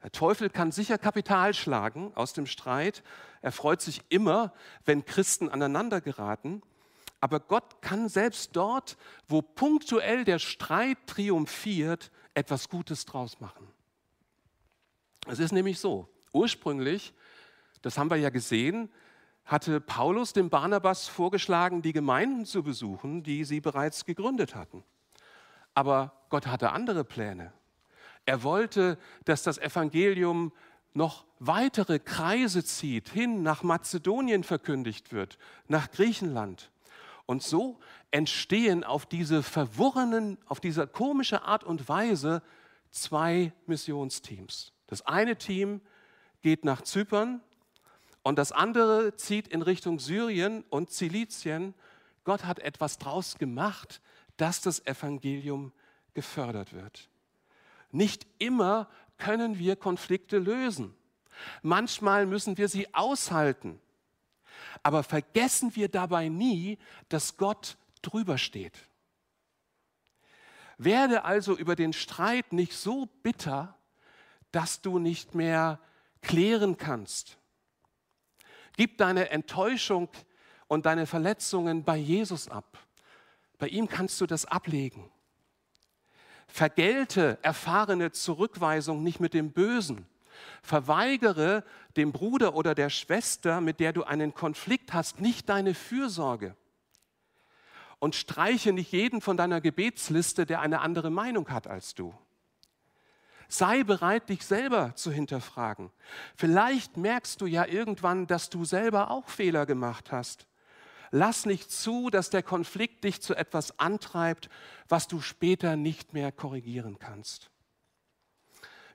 Der 0.02 0.10
Teufel 0.10 0.50
kann 0.50 0.72
sicher 0.72 0.98
Kapital 0.98 1.54
schlagen 1.54 2.10
aus 2.16 2.32
dem 2.32 2.46
Streit. 2.46 3.04
Er 3.42 3.52
freut 3.52 3.80
sich 3.80 4.02
immer, 4.08 4.52
wenn 4.86 5.04
Christen 5.04 5.48
aneinander 5.48 6.00
geraten. 6.00 6.62
Aber 7.20 7.38
Gott 7.38 7.80
kann 7.80 8.08
selbst 8.08 8.56
dort, 8.56 8.96
wo 9.28 9.40
punktuell 9.40 10.24
der 10.24 10.40
Streit 10.40 10.98
triumphiert, 11.06 12.10
etwas 12.34 12.68
Gutes 12.68 13.04
draus 13.04 13.40
machen. 13.40 13.66
Es 15.26 15.38
ist 15.38 15.52
nämlich 15.52 15.78
so, 15.78 16.08
ursprünglich, 16.32 17.14
das 17.82 17.98
haben 17.98 18.10
wir 18.10 18.16
ja 18.16 18.30
gesehen, 18.30 18.90
hatte 19.44 19.80
Paulus 19.80 20.32
dem 20.32 20.50
Barnabas 20.50 21.08
vorgeschlagen, 21.08 21.82
die 21.82 21.92
Gemeinden 21.92 22.44
zu 22.44 22.62
besuchen, 22.62 23.22
die 23.22 23.44
sie 23.44 23.60
bereits 23.60 24.04
gegründet 24.04 24.54
hatten. 24.54 24.84
Aber 25.74 26.12
Gott 26.28 26.46
hatte 26.46 26.72
andere 26.72 27.04
Pläne. 27.04 27.52
Er 28.24 28.42
wollte, 28.42 28.98
dass 29.24 29.42
das 29.42 29.58
Evangelium 29.58 30.52
noch 30.94 31.24
weitere 31.38 31.98
Kreise 31.98 32.64
zieht, 32.64 33.08
hin 33.08 33.42
nach 33.42 33.62
Mazedonien 33.62 34.44
verkündigt 34.44 35.12
wird, 35.12 35.38
nach 35.66 35.90
Griechenland. 35.90 36.70
Und 37.26 37.42
so 37.42 37.80
entstehen 38.12 38.84
auf 38.84 39.06
diese 39.06 39.42
verworrenen, 39.42 40.38
auf 40.46 40.60
diese 40.60 40.86
komische 40.86 41.42
Art 41.42 41.64
und 41.64 41.88
Weise 41.88 42.42
zwei 42.90 43.52
Missionsteams. 43.66 44.72
Das 44.86 45.02
eine 45.06 45.36
Team 45.36 45.80
geht 46.42 46.64
nach 46.64 46.82
Zypern 46.82 47.40
und 48.22 48.38
das 48.38 48.52
andere 48.52 49.16
zieht 49.16 49.48
in 49.48 49.62
Richtung 49.62 49.98
Syrien 49.98 50.62
und 50.68 50.90
Zilizien. 50.90 51.74
Gott 52.24 52.44
hat 52.44 52.60
etwas 52.60 52.98
draus 52.98 53.38
gemacht, 53.38 54.00
dass 54.36 54.60
das 54.60 54.84
Evangelium 54.86 55.72
gefördert 56.14 56.72
wird. 56.74 57.08
Nicht 57.90 58.26
immer 58.38 58.88
können 59.16 59.58
wir 59.58 59.76
Konflikte 59.76 60.38
lösen. 60.38 60.94
Manchmal 61.62 62.26
müssen 62.26 62.58
wir 62.58 62.68
sie 62.68 62.92
aushalten. 62.94 63.80
Aber 64.82 65.02
vergessen 65.02 65.74
wir 65.76 65.88
dabei 65.88 66.28
nie, 66.28 66.78
dass 67.08 67.36
Gott 67.36 67.76
drüber 68.02 68.38
steht. 68.38 68.76
Werde 70.78 71.24
also 71.24 71.56
über 71.56 71.76
den 71.76 71.92
Streit 71.92 72.52
nicht 72.52 72.72
so 72.72 73.06
bitter, 73.22 73.76
dass 74.50 74.82
du 74.82 74.98
nicht 74.98 75.34
mehr 75.34 75.80
klären 76.20 76.76
kannst. 76.76 77.38
Gib 78.76 78.98
deine 78.98 79.30
Enttäuschung 79.30 80.08
und 80.68 80.86
deine 80.86 81.06
Verletzungen 81.06 81.84
bei 81.84 81.96
Jesus 81.96 82.48
ab. 82.48 82.78
Bei 83.58 83.68
ihm 83.68 83.88
kannst 83.88 84.20
du 84.20 84.26
das 84.26 84.44
ablegen. 84.44 85.10
Vergelte 86.48 87.38
erfahrene 87.42 88.12
Zurückweisung 88.12 89.02
nicht 89.02 89.20
mit 89.20 89.34
dem 89.34 89.52
Bösen, 89.52 90.06
Verweigere 90.62 91.64
dem 91.96 92.12
Bruder 92.12 92.54
oder 92.54 92.74
der 92.74 92.90
Schwester, 92.90 93.60
mit 93.60 93.80
der 93.80 93.92
du 93.92 94.04
einen 94.04 94.34
Konflikt 94.34 94.92
hast, 94.92 95.20
nicht 95.20 95.48
deine 95.48 95.74
Fürsorge. 95.74 96.56
Und 98.02 98.16
streiche 98.16 98.72
nicht 98.72 98.90
jeden 98.90 99.20
von 99.20 99.36
deiner 99.36 99.60
Gebetsliste, 99.60 100.44
der 100.44 100.60
eine 100.60 100.80
andere 100.80 101.08
Meinung 101.08 101.50
hat 101.50 101.68
als 101.68 101.94
du. 101.94 102.12
Sei 103.46 103.84
bereit, 103.84 104.28
dich 104.28 104.44
selber 104.44 104.96
zu 104.96 105.12
hinterfragen. 105.12 105.92
Vielleicht 106.34 106.96
merkst 106.96 107.40
du 107.40 107.46
ja 107.46 107.64
irgendwann, 107.64 108.26
dass 108.26 108.50
du 108.50 108.64
selber 108.64 109.12
auch 109.12 109.28
Fehler 109.28 109.66
gemacht 109.66 110.10
hast. 110.10 110.48
Lass 111.12 111.46
nicht 111.46 111.70
zu, 111.70 112.10
dass 112.10 112.28
der 112.28 112.42
Konflikt 112.42 113.04
dich 113.04 113.22
zu 113.22 113.36
etwas 113.36 113.78
antreibt, 113.78 114.48
was 114.88 115.06
du 115.06 115.20
später 115.20 115.76
nicht 115.76 116.12
mehr 116.12 116.32
korrigieren 116.32 116.98
kannst. 116.98 117.52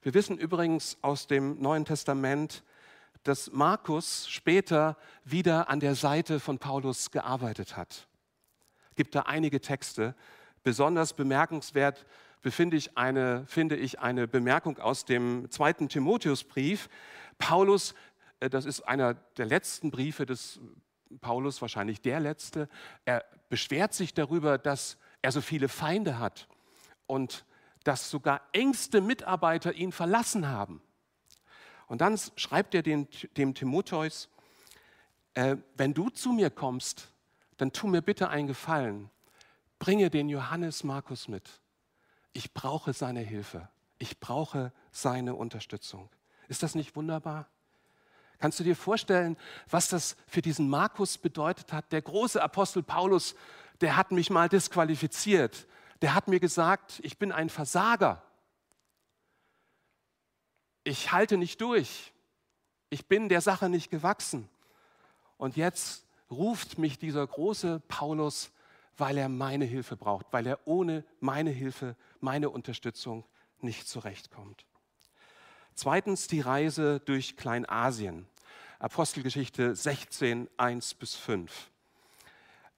Wir 0.02 0.16
wissen 0.16 0.38
übrigens 0.38 0.98
aus 1.02 1.28
dem 1.28 1.62
Neuen 1.62 1.86
Testament, 1.86 2.62
dass 3.24 3.54
Markus 3.54 4.28
später 4.28 4.98
wieder 5.24 5.70
an 5.70 5.80
der 5.80 5.96
Seite 5.96 6.42
von 6.42 6.60
Paulus 6.60 7.10
gearbeitet 7.10 7.78
hat. 7.78 8.07
Gibt 8.98 9.14
da 9.14 9.22
einige 9.22 9.62
Texte. 9.62 10.16
Besonders 10.64 11.14
bemerkenswert 11.14 12.06
befinde 12.42 12.76
ich 12.76 12.98
eine, 12.98 13.46
finde 13.46 13.76
ich 13.76 14.00
eine 14.00 14.28
Bemerkung 14.28 14.80
aus 14.80 15.06
dem 15.06 15.50
zweiten 15.52 15.88
Timotheusbrief. 15.88 16.90
Paulus, 17.38 17.94
äh, 18.40 18.50
das 18.50 18.66
ist 18.66 18.82
einer 18.82 19.14
der 19.14 19.46
letzten 19.46 19.92
Briefe 19.92 20.26
des 20.26 20.60
Paulus, 21.22 21.62
wahrscheinlich 21.62 22.02
der 22.02 22.20
letzte, 22.20 22.68
er 23.06 23.24
beschwert 23.50 23.94
sich 23.94 24.16
darüber, 24.16 24.58
dass 24.58 24.98
er 25.22 25.32
so 25.32 25.42
viele 25.42 25.70
Feinde 25.70 26.18
hat 26.18 26.48
und 27.06 27.46
dass 27.84 28.10
sogar 28.10 28.42
engste 28.52 29.00
Mitarbeiter 29.00 29.74
ihn 29.74 29.92
verlassen 29.92 30.48
haben. 30.48 30.82
Und 31.86 32.02
dann 32.02 32.20
schreibt 32.36 32.74
er 32.74 32.82
dem, 32.82 33.08
dem 33.38 33.54
Timotheus, 33.54 34.28
äh, 35.36 35.56
wenn 35.76 35.94
du 35.94 36.10
zu 36.10 36.32
mir 36.32 36.50
kommst, 36.50 37.14
dann 37.58 37.72
tu 37.72 37.88
mir 37.88 38.02
bitte 38.02 38.30
einen 38.30 38.48
Gefallen. 38.48 39.10
Bringe 39.80 40.10
den 40.10 40.30
Johannes 40.30 40.84
Markus 40.84 41.28
mit. 41.28 41.62
Ich 42.34 42.54
brauche 42.54 42.94
seine 42.94 43.22
Hilfe. 43.22 43.70
Ich 44.00 44.20
brauche 44.20 44.72
seine 44.92 45.36
Unterstützung. 45.36 46.10
Ist 46.48 46.64
das 46.64 46.76
nicht 46.76 46.96
wunderbar? 46.96 47.48
Kannst 48.40 48.60
du 48.60 48.64
dir 48.64 48.76
vorstellen, 48.76 49.36
was 49.70 49.90
das 49.90 50.16
für 50.28 50.42
diesen 50.42 50.70
Markus 50.70 51.18
bedeutet 51.18 51.74
hat? 51.74 51.92
Der 51.92 52.04
große 52.04 52.42
Apostel 52.42 52.84
Paulus, 52.84 53.36
der 53.82 53.98
hat 53.98 54.12
mich 54.12 54.30
mal 54.30 54.48
disqualifiziert 54.48 55.68
der 56.02 56.14
hat 56.14 56.28
mir 56.28 56.40
gesagt, 56.40 57.00
ich 57.04 57.18
bin 57.18 57.32
ein 57.32 57.50
Versager. 57.50 58.24
ich 60.84 61.12
halte 61.12 61.36
nicht 61.38 61.60
durch. 61.60 62.14
Ich 62.90 63.08
bin 63.08 63.28
der 63.28 63.42
Sache 63.42 63.68
nicht 63.68 63.90
gewachsen. 63.90 64.48
Und 65.38 65.58
jetzt 65.58 66.07
ruft 66.30 66.78
mich 66.78 66.98
dieser 66.98 67.26
große 67.26 67.82
Paulus, 67.88 68.52
weil 68.98 69.18
er 69.18 69.30
meine 69.30 69.66
Hilfe 69.66 69.96
braucht, 69.96 70.28
weil 70.32 70.48
er 70.48 70.60
ohne 70.66 71.04
meine 71.20 71.52
Hilfe, 71.52 71.96
meine 72.20 72.50
Unterstützung 72.50 73.24
nicht 73.62 73.88
zurechtkommt. 73.88 74.66
Zweitens 75.76 76.28
die 76.28 76.42
Reise 76.42 77.00
durch 77.02 77.38
Kleinasien. 77.38 78.28
Apostelgeschichte 78.80 79.76
16, 79.76 80.50
1 80.58 80.94
bis 80.96 81.16
5. 81.16 81.72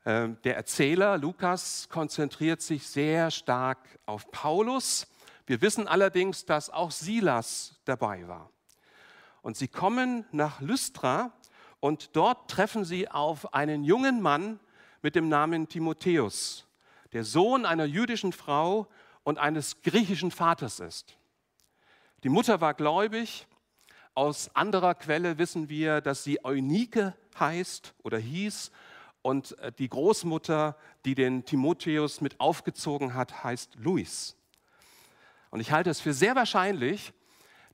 Ähm, 0.06 0.38
der 0.44 0.56
Erzähler 0.56 1.18
Lukas 1.18 1.88
konzentriert 1.90 2.62
sich 2.62 2.88
sehr 2.88 3.32
stark 3.32 3.80
auf 4.06 4.32
Paulus. 4.32 5.08
Wir 5.46 5.62
wissen 5.62 5.88
allerdings, 5.88 6.46
dass 6.46 6.70
auch 6.70 6.92
Silas 6.92 7.80
dabei 7.86 8.28
war. 8.28 8.50
Und 9.42 9.58
sie 9.58 9.68
kommen 9.68 10.26
nach 10.32 10.62
Lystra 10.62 11.32
und 11.80 12.16
dort 12.16 12.50
treffen 12.50 12.84
sie 12.86 13.10
auf 13.10 13.54
einen 13.54 13.84
jungen 13.84 14.22
Mann 14.22 14.60
mit 15.02 15.16
dem 15.16 15.30
Namen 15.30 15.68
Timotheus, 15.68 16.68
der 17.14 17.24
Sohn 17.24 17.66
einer 17.66 17.86
jüdischen 17.86 18.34
Frau 18.34 18.88
und 19.24 19.38
eines 19.38 19.82
griechischen 19.82 20.32
Vaters 20.32 20.80
ist. 20.80 21.18
Die 22.24 22.30
Mutter 22.30 22.60
war 22.62 22.74
gläubig. 22.74 23.48
Aus 24.14 24.54
anderer 24.54 24.96
Quelle 24.96 25.38
wissen 25.38 25.70
wir, 25.70 26.02
dass 26.02 26.24
sie 26.24 26.44
Eunike 26.44 27.16
heißt 27.40 27.94
oder 28.04 28.18
hieß. 28.18 28.72
Und 29.22 29.58
äh, 29.60 29.72
die 29.72 29.88
Großmutter, 29.88 30.76
die 31.06 31.16
den 31.16 31.46
Timotheus 31.46 32.20
mit 32.20 32.40
aufgezogen 32.40 33.14
hat, 33.14 33.44
heißt 33.44 33.76
Luis. 33.76 34.36
Und 35.50 35.62
ich 35.62 35.72
halte 35.72 35.90
es 35.90 36.02
für 36.02 36.14
sehr 36.14 36.36
wahrscheinlich, 36.36 37.14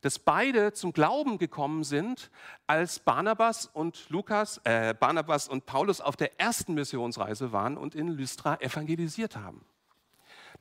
dass 0.06 0.20
beide 0.20 0.72
zum 0.72 0.94
Glauben 0.94 1.39
gekommen 1.39 1.84
sind, 1.84 2.30
als 2.68 3.00
Barnabas 3.00 3.65
und 3.65 4.08
Lukas, 4.12 4.62
äh, 4.63 4.94
Barnabas 4.94 5.48
und 5.48 5.65
Paulus 5.65 6.00
auf 6.00 6.15
der 6.15 6.39
ersten 6.39 6.76
Missionsreise 6.76 7.52
waren 7.52 7.76
und 7.76 7.96
in 7.96 8.10
Lystra 8.10 8.62
evangelisiert 8.62 9.36
haben. 9.36 9.65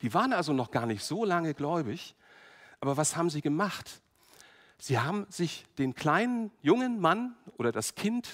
Die 0.01 0.15
waren 0.15 0.33
also 0.33 0.51
noch 0.51 0.71
gar 0.71 0.87
nicht 0.87 1.03
so 1.03 1.25
lange 1.25 1.53
gläubig, 1.53 2.15
aber 2.79 2.97
was 2.97 3.15
haben 3.15 3.29
sie 3.29 3.41
gemacht? 3.41 4.01
Sie 4.79 4.97
haben 4.97 5.27
sich 5.29 5.67
den 5.77 5.93
kleinen 5.93 6.49
jungen 6.63 6.99
Mann 6.99 7.35
oder 7.59 7.71
das 7.71 7.93
Kind 7.93 8.27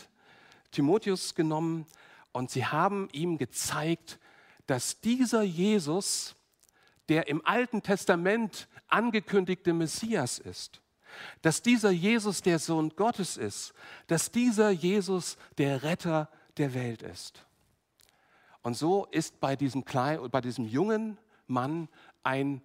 Timotheus 0.71 1.35
genommen 1.35 1.87
und 2.31 2.51
sie 2.51 2.65
haben 2.65 3.09
ihm 3.11 3.37
gezeigt, 3.37 4.17
dass 4.65 5.01
dieser 5.01 5.41
Jesus 5.41 6.37
der 7.09 7.27
im 7.27 7.45
Alten 7.45 7.83
Testament 7.83 8.69
angekündigte 8.87 9.73
Messias 9.73 10.39
ist 10.39 10.81
dass 11.41 11.61
dieser 11.61 11.91
Jesus 11.91 12.41
der 12.41 12.59
Sohn 12.59 12.89
Gottes 12.95 13.37
ist, 13.37 13.73
dass 14.07 14.31
dieser 14.31 14.69
Jesus 14.69 15.37
der 15.57 15.83
Retter 15.83 16.29
der 16.57 16.73
Welt 16.73 17.01
ist. 17.01 17.45
Und 18.61 18.75
so 18.75 19.05
ist 19.05 19.39
bei 19.39 19.55
diesem, 19.55 19.85
kleinen, 19.85 20.29
bei 20.29 20.41
diesem 20.41 20.65
jungen 20.65 21.17
Mann 21.47 21.89
ein, 22.23 22.61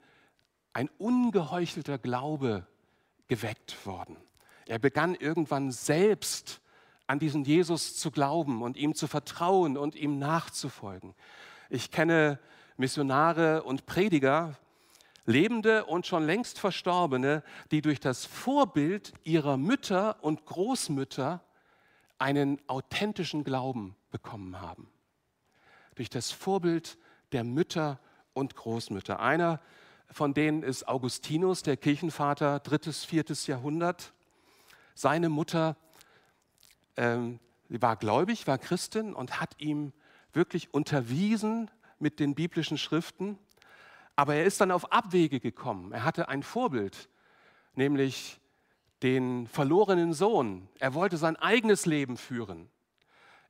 ein 0.73 0.91
ungeheuchelter 0.99 1.99
Glaube 1.99 2.67
geweckt 3.29 3.87
worden. 3.87 4.17
Er 4.67 4.79
begann 4.79 5.15
irgendwann 5.15 5.71
selbst 5.71 6.61
an 7.07 7.19
diesen 7.19 7.45
Jesus 7.45 7.97
zu 7.97 8.11
glauben 8.11 8.63
und 8.63 8.77
ihm 8.77 8.95
zu 8.95 9.07
vertrauen 9.07 9.79
und 9.79 9.95
ihm 9.95 10.19
nachzufolgen. 10.19 11.15
Ich 11.71 11.91
kenne 11.91 12.39
Missionare 12.77 13.63
und 13.63 13.87
Prediger, 13.87 14.55
Lebende 15.27 15.85
und 15.85 16.07
schon 16.07 16.25
längst 16.25 16.59
Verstorbene, 16.59 17.43
die 17.71 17.83
durch 17.83 18.01
das 18.01 18.25
Vorbild 18.25 19.12
ihrer 19.25 19.57
Mütter 19.57 20.23
und 20.23 20.47
Großmütter 20.47 21.43
einen 22.19 22.61
authentischen 22.69 23.45
Glauben 23.45 23.97
bekommen 24.11 24.61
haben. 24.61 24.89
Durch 25.97 26.09
das 26.09 26.31
Vorbild 26.31 26.97
der 27.33 27.45
Mütter 27.45 28.01
und 28.33 28.55
Großmütter. 28.55 29.21
Einer 29.21 29.61
von 30.11 30.35
denen 30.35 30.62
ist 30.62 30.87
Augustinus, 30.87 31.62
der 31.62 31.77
Kirchenvater, 31.77 32.61
drittes, 32.61 33.05
viertes 33.05 33.47
Jahrhundert. 33.47 34.12
Seine 34.95 35.29
Mutter 35.29 35.77
ähm, 36.97 37.41
war 37.69 37.97
gläubig, 37.97 38.47
war 38.47 38.59
Christin 38.59 39.15
und 39.15 39.41
hat 39.41 39.61
ihm 39.61 39.93
wirklich 40.33 40.73
unterwiesen 40.73 41.71
mit 41.99 42.21
den 42.21 42.35
biblischen 42.35 42.79
Schriften. 42.79 43.39
Aber 44.17 44.35
er 44.35 44.45
ist 44.45 44.61
dann 44.61 44.71
auf 44.71 44.91
Abwege 44.93 45.41
gekommen. 45.41 45.93
Er 45.93 46.05
hatte 46.05 46.29
ein 46.29 46.43
Vorbild, 46.43 47.09
nämlich 47.75 48.41
den 49.03 49.47
verlorenen 49.47 50.15
Sohn. 50.15 50.69
Er 50.79 50.95
wollte 50.95 51.19
sein 51.19 51.37
eigenes 51.37 51.85
Leben 51.85 52.17
führen. 52.17 52.71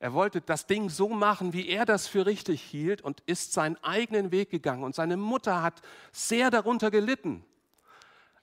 Er 0.00 0.12
wollte 0.12 0.40
das 0.40 0.66
Ding 0.66 0.90
so 0.90 1.08
machen, 1.08 1.52
wie 1.52 1.68
er 1.68 1.86
das 1.86 2.08
für 2.08 2.26
richtig 2.26 2.60
hielt 2.60 3.00
und 3.00 3.20
ist 3.26 3.52
seinen 3.52 3.82
eigenen 3.82 4.32
Weg 4.32 4.50
gegangen. 4.50 4.82
Und 4.82 4.94
seine 4.94 5.16
Mutter 5.16 5.62
hat 5.62 5.80
sehr 6.12 6.50
darunter 6.50 6.90
gelitten. 6.90 7.44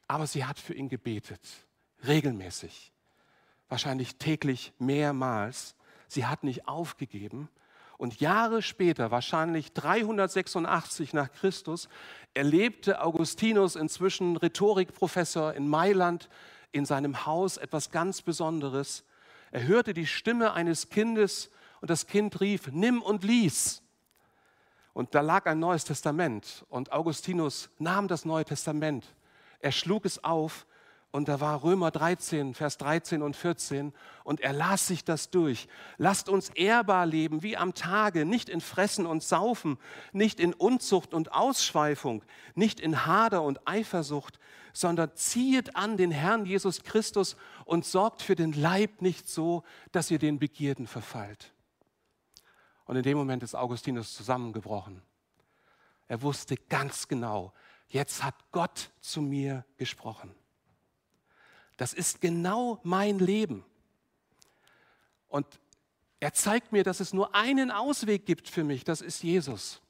Aber 0.07 0.25
sie 0.25 0.45
hat 0.45 0.59
für 0.59 0.73
ihn 0.73 0.89
gebetet, 0.89 1.41
regelmäßig, 2.07 2.91
wahrscheinlich 3.69 4.15
täglich 4.15 4.73
mehrmals. 4.79 5.75
Sie 6.07 6.25
hat 6.25 6.43
nicht 6.43 6.67
aufgegeben 6.67 7.49
und 8.03 8.19
Jahre 8.19 8.61
später, 8.61 9.11
wahrscheinlich 9.11 9.71
386 9.71 11.13
nach 11.13 11.31
Christus, 11.31 11.87
erlebte 12.33 13.01
Augustinus, 13.01 13.77
inzwischen 13.77 14.35
Rhetorikprofessor 14.35 15.53
in 15.53 15.69
Mailand, 15.69 16.27
in 16.73 16.83
seinem 16.83 17.25
Haus 17.25 17.55
etwas 17.55 17.91
ganz 17.91 18.21
Besonderes. 18.21 19.05
Er 19.51 19.67
hörte 19.67 19.93
die 19.93 20.05
Stimme 20.05 20.51
eines 20.51 20.89
Kindes 20.89 21.49
und 21.79 21.89
das 21.89 22.05
Kind 22.05 22.41
rief, 22.41 22.67
nimm 22.73 23.01
und 23.01 23.23
lies. 23.23 23.81
Und 24.91 25.15
da 25.15 25.21
lag 25.21 25.45
ein 25.45 25.59
neues 25.59 25.85
Testament 25.85 26.65
und 26.67 26.91
Augustinus 26.91 27.69
nahm 27.79 28.09
das 28.09 28.25
Neue 28.25 28.43
Testament. 28.43 29.15
Er 29.59 29.71
schlug 29.71 30.03
es 30.03 30.21
auf 30.25 30.65
und 31.13 31.27
da 31.27 31.39
war 31.39 31.61
Römer 31.61 31.91
13, 31.91 32.55
Vers 32.55 32.79
13 32.79 33.21
und 33.21 33.35
14 33.35 33.93
und 34.23 34.41
er 34.41 34.51
las 34.51 34.87
sich 34.87 35.05
das 35.05 35.29
durch. 35.29 35.67
Lasst 35.99 36.27
uns 36.27 36.49
ehrbar 36.49 37.05
leben 37.05 37.43
wie 37.43 37.55
am 37.55 37.75
Tage, 37.75 38.25
nicht 38.25 38.49
in 38.49 38.61
Fressen 38.61 39.05
und 39.05 39.21
Saufen, 39.21 39.77
nicht 40.11 40.39
in 40.39 40.55
Unzucht 40.55 41.13
und 41.13 41.31
Ausschweifung, 41.31 42.23
nicht 42.55 42.79
in 42.79 43.05
Hader 43.05 43.43
und 43.43 43.67
Eifersucht, 43.67 44.39
sondern 44.73 45.15
ziehet 45.15 45.75
an 45.75 45.97
den 45.97 46.09
Herrn 46.09 46.47
Jesus 46.47 46.81
Christus 46.81 47.37
und 47.65 47.85
sorgt 47.85 48.23
für 48.23 48.35
den 48.35 48.51
Leib 48.51 49.03
nicht 49.03 49.29
so, 49.29 49.63
dass 49.91 50.09
ihr 50.09 50.17
den 50.17 50.39
Begierden 50.39 50.87
verfallt. 50.87 51.53
Und 52.85 52.95
in 52.95 53.03
dem 53.03 53.19
Moment 53.19 53.43
ist 53.43 53.53
Augustinus 53.53 54.15
zusammengebrochen. 54.15 55.03
Er 56.07 56.23
wusste 56.23 56.57
ganz 56.57 57.07
genau, 57.07 57.53
jetzt 57.87 58.23
hat 58.23 58.33
Gott 58.51 58.89
zu 58.99 59.21
mir 59.21 59.63
gesprochen. 59.77 60.33
Das 61.77 61.93
ist 61.93 62.21
genau 62.21 62.79
mein 62.83 63.19
Leben. 63.19 63.65
Und 65.27 65.47
er 66.19 66.33
zeigt 66.33 66.71
mir, 66.71 66.83
dass 66.83 66.99
es 66.99 67.13
nur 67.13 67.35
einen 67.35 67.71
Ausweg 67.71 68.25
gibt 68.25 68.47
für 68.47 68.63
mich, 68.63 68.83
das 68.83 69.01
ist 69.01 69.23
Jesus. 69.23 69.81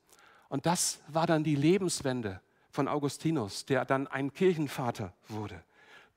Und 0.50 0.65
das 0.65 1.02
war 1.08 1.28
dann 1.28 1.43
die 1.43 1.56
Lebenswende 1.56 2.41
von 2.69 2.88
Augustinus, 2.88 3.65
der 3.65 3.86
dann 3.86 4.08
ein 4.08 4.34
Kirchenvater 4.34 5.13
wurde. 5.28 5.63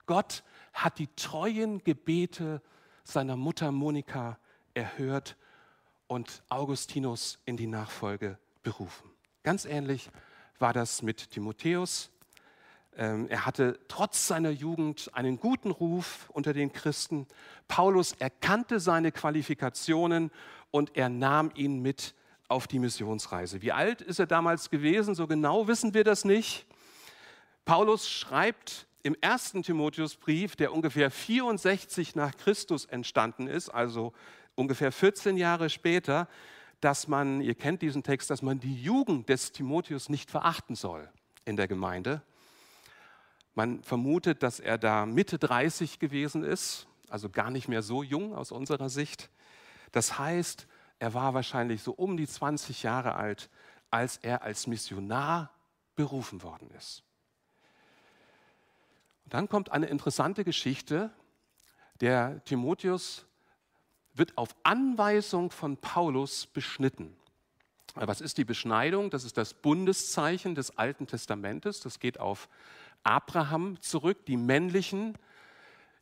Gott 0.07 0.43
hat 0.73 0.99
die 0.99 1.09
treuen 1.17 1.83
Gebete 1.83 2.63
seiner 3.05 3.37
Mutter 3.37 3.73
Monika 3.73 4.39
erhört 4.75 5.37
und 6.07 6.43
Augustinus 6.49 7.39
in 7.45 7.57
die 7.57 7.67
Nachfolge 7.67 8.39
berufen. 8.63 9.11
Ganz 9.43 9.65
ähnlich 9.65 10.11
war 10.59 10.73
das 10.73 11.03
mit 11.03 11.31
Timotheus. 11.31 12.11
Ähm, 12.97 13.29
er 13.29 13.45
hatte 13.45 13.79
trotz 13.89 14.27
seiner 14.27 14.51
Jugend 14.51 15.11
einen 15.13 15.39
guten 15.39 15.71
Ruf 15.71 16.31
unter 16.33 16.53
den 16.53 16.73
Christen. 16.73 17.27
Paulus 17.69 18.13
erkannte 18.13 18.81
seine 18.81 19.13
Qualifikationen 19.13 20.31
und 20.71 20.97
er 20.97 21.09
nahm 21.09 21.51
ihn 21.55 21.81
mit 21.81 22.15
auf 22.49 22.67
die 22.67 22.79
Missionsreise. 22.79 23.61
Wie 23.61 23.73
alt 23.73 24.01
ist 24.01 24.19
er 24.19 24.27
damals 24.27 24.71
gewesen? 24.71 25.15
So 25.15 25.27
genau 25.27 25.69
wissen 25.69 25.95
wir 25.95 26.05
das 26.05 26.25
nicht. 26.25 26.67
Paulus 27.65 28.09
schreibt 28.09 28.87
im 29.03 29.17
ersten 29.21 29.63
Timotheusbrief, 29.63 30.57
der 30.57 30.73
ungefähr 30.73 31.11
64 31.11 32.15
nach 32.15 32.37
Christus 32.37 32.87
entstanden 32.87 33.47
ist, 33.47 33.69
also 33.69 34.13
ungefähr 34.55 34.91
14 34.91 35.37
Jahre 35.37 35.69
später, 35.69 36.29
dass 36.81 37.09
man, 37.09 37.41
ihr 37.41 37.55
kennt 37.55 37.83
diesen 37.83 38.03
Text, 38.03 38.31
dass 38.31 38.43
man 38.43 38.61
die 38.61 38.83
Jugend 38.83 39.29
des 39.29 39.53
Timotheus 39.53 40.09
nicht 40.09 40.31
verachten 40.31 40.77
soll 40.77 41.09
in 41.45 41.57
der 41.57 41.69
Gemeinde. 41.69 42.23
Man 43.57 43.83
vermutet, 43.83 44.43
dass 44.43 44.61
er 44.61 44.77
da 44.77 45.07
Mitte 45.07 45.39
30 45.39 45.99
gewesen 45.99 46.45
ist, 46.45 46.87
also 47.09 47.31
gar 47.31 47.51
nicht 47.51 47.69
mehr 47.69 47.83
so 47.83 48.03
jung 48.03 48.35
aus 48.35 48.53
unserer 48.53 48.91
Sicht. 48.91 49.31
Das 49.93 50.19
heißt, 50.19 50.67
er 50.99 51.15
war 51.15 51.33
wahrscheinlich 51.33 51.83
so 51.83 51.93
um 51.93 52.19
die 52.19 52.29
20 52.29 52.83
Jahre 52.83 53.15
alt, 53.17 53.49
als 53.91 54.19
er 54.19 54.43
als 54.43 54.67
Missionar 54.67 55.51
berufen 55.95 56.43
worden 56.43 56.71
ist. 56.77 57.03
Und 59.25 59.33
dann 59.33 59.49
kommt 59.49 59.73
eine 59.73 59.87
interessante 59.87 60.45
Geschichte. 60.45 61.11
Der 62.03 62.45
Timotheus 62.45 63.25
wird 64.13 64.37
auf 64.37 64.55
Anweisung 64.65 65.51
von 65.51 65.79
Paulus 65.79 66.47
beschnitten. 66.47 67.17
Was 67.95 68.21
ist 68.21 68.37
die 68.37 68.45
Beschneidung? 68.45 69.09
Das 69.09 69.25
ist 69.25 69.39
das 69.39 69.55
Bundeszeichen 69.55 70.55
des 70.55 70.77
Alten 70.77 71.07
Testamentes. 71.07 71.81
Das 71.81 71.99
geht 71.99 72.21
auf 72.21 72.51
Abraham 73.07 73.81
zurück. 73.81 74.27
Die 74.27 74.37
männlichen 74.37 75.17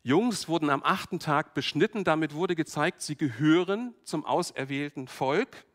Jungs 0.03 0.47
wurden 0.47 0.69
am 0.69 0.83
achten 0.83 1.19
Tag 1.19 1.53
beschnitten. 1.53 2.03
Damit 2.03 2.33
wurde 2.33 2.55
gezeigt, 2.55 3.01
sie 3.01 3.15
gehören 3.15 3.93
zum 4.03 4.25
auserwählten 4.25 5.07
Volk. 5.07 5.65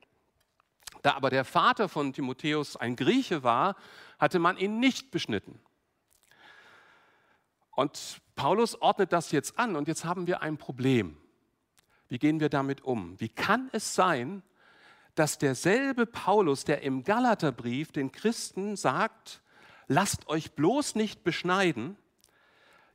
Da 1.02 1.14
aber 1.14 1.30
der 1.30 1.44
Vater 1.44 1.88
von 1.88 2.12
Timotheus 2.12 2.76
ein 2.76 2.96
Grieche 2.96 3.42
war, 3.42 3.76
hatte 4.18 4.38
man 4.38 4.56
ihn 4.58 4.78
nicht 4.80 5.10
beschnitten. 5.10 5.58
Und 7.70 8.20
Paulus 8.36 8.80
ordnet 8.80 9.12
das 9.12 9.32
jetzt 9.32 9.58
an 9.58 9.76
und 9.76 9.88
jetzt 9.88 10.04
haben 10.04 10.26
wir 10.26 10.42
ein 10.42 10.58
Problem. 10.58 11.16
Wie 12.08 12.18
gehen 12.18 12.40
wir 12.40 12.48
damit 12.48 12.82
um? 12.82 13.18
Wie 13.20 13.28
kann 13.28 13.70
es 13.72 13.94
sein, 13.94 14.42
dass 15.14 15.38
derselbe 15.38 16.06
Paulus, 16.06 16.64
der 16.64 16.82
im 16.82 17.04
Galaterbrief 17.04 17.92
den 17.92 18.12
Christen 18.12 18.76
sagt, 18.76 19.40
lasst 19.90 20.28
euch 20.28 20.52
bloß 20.52 20.94
nicht 20.94 21.24
beschneiden, 21.24 21.96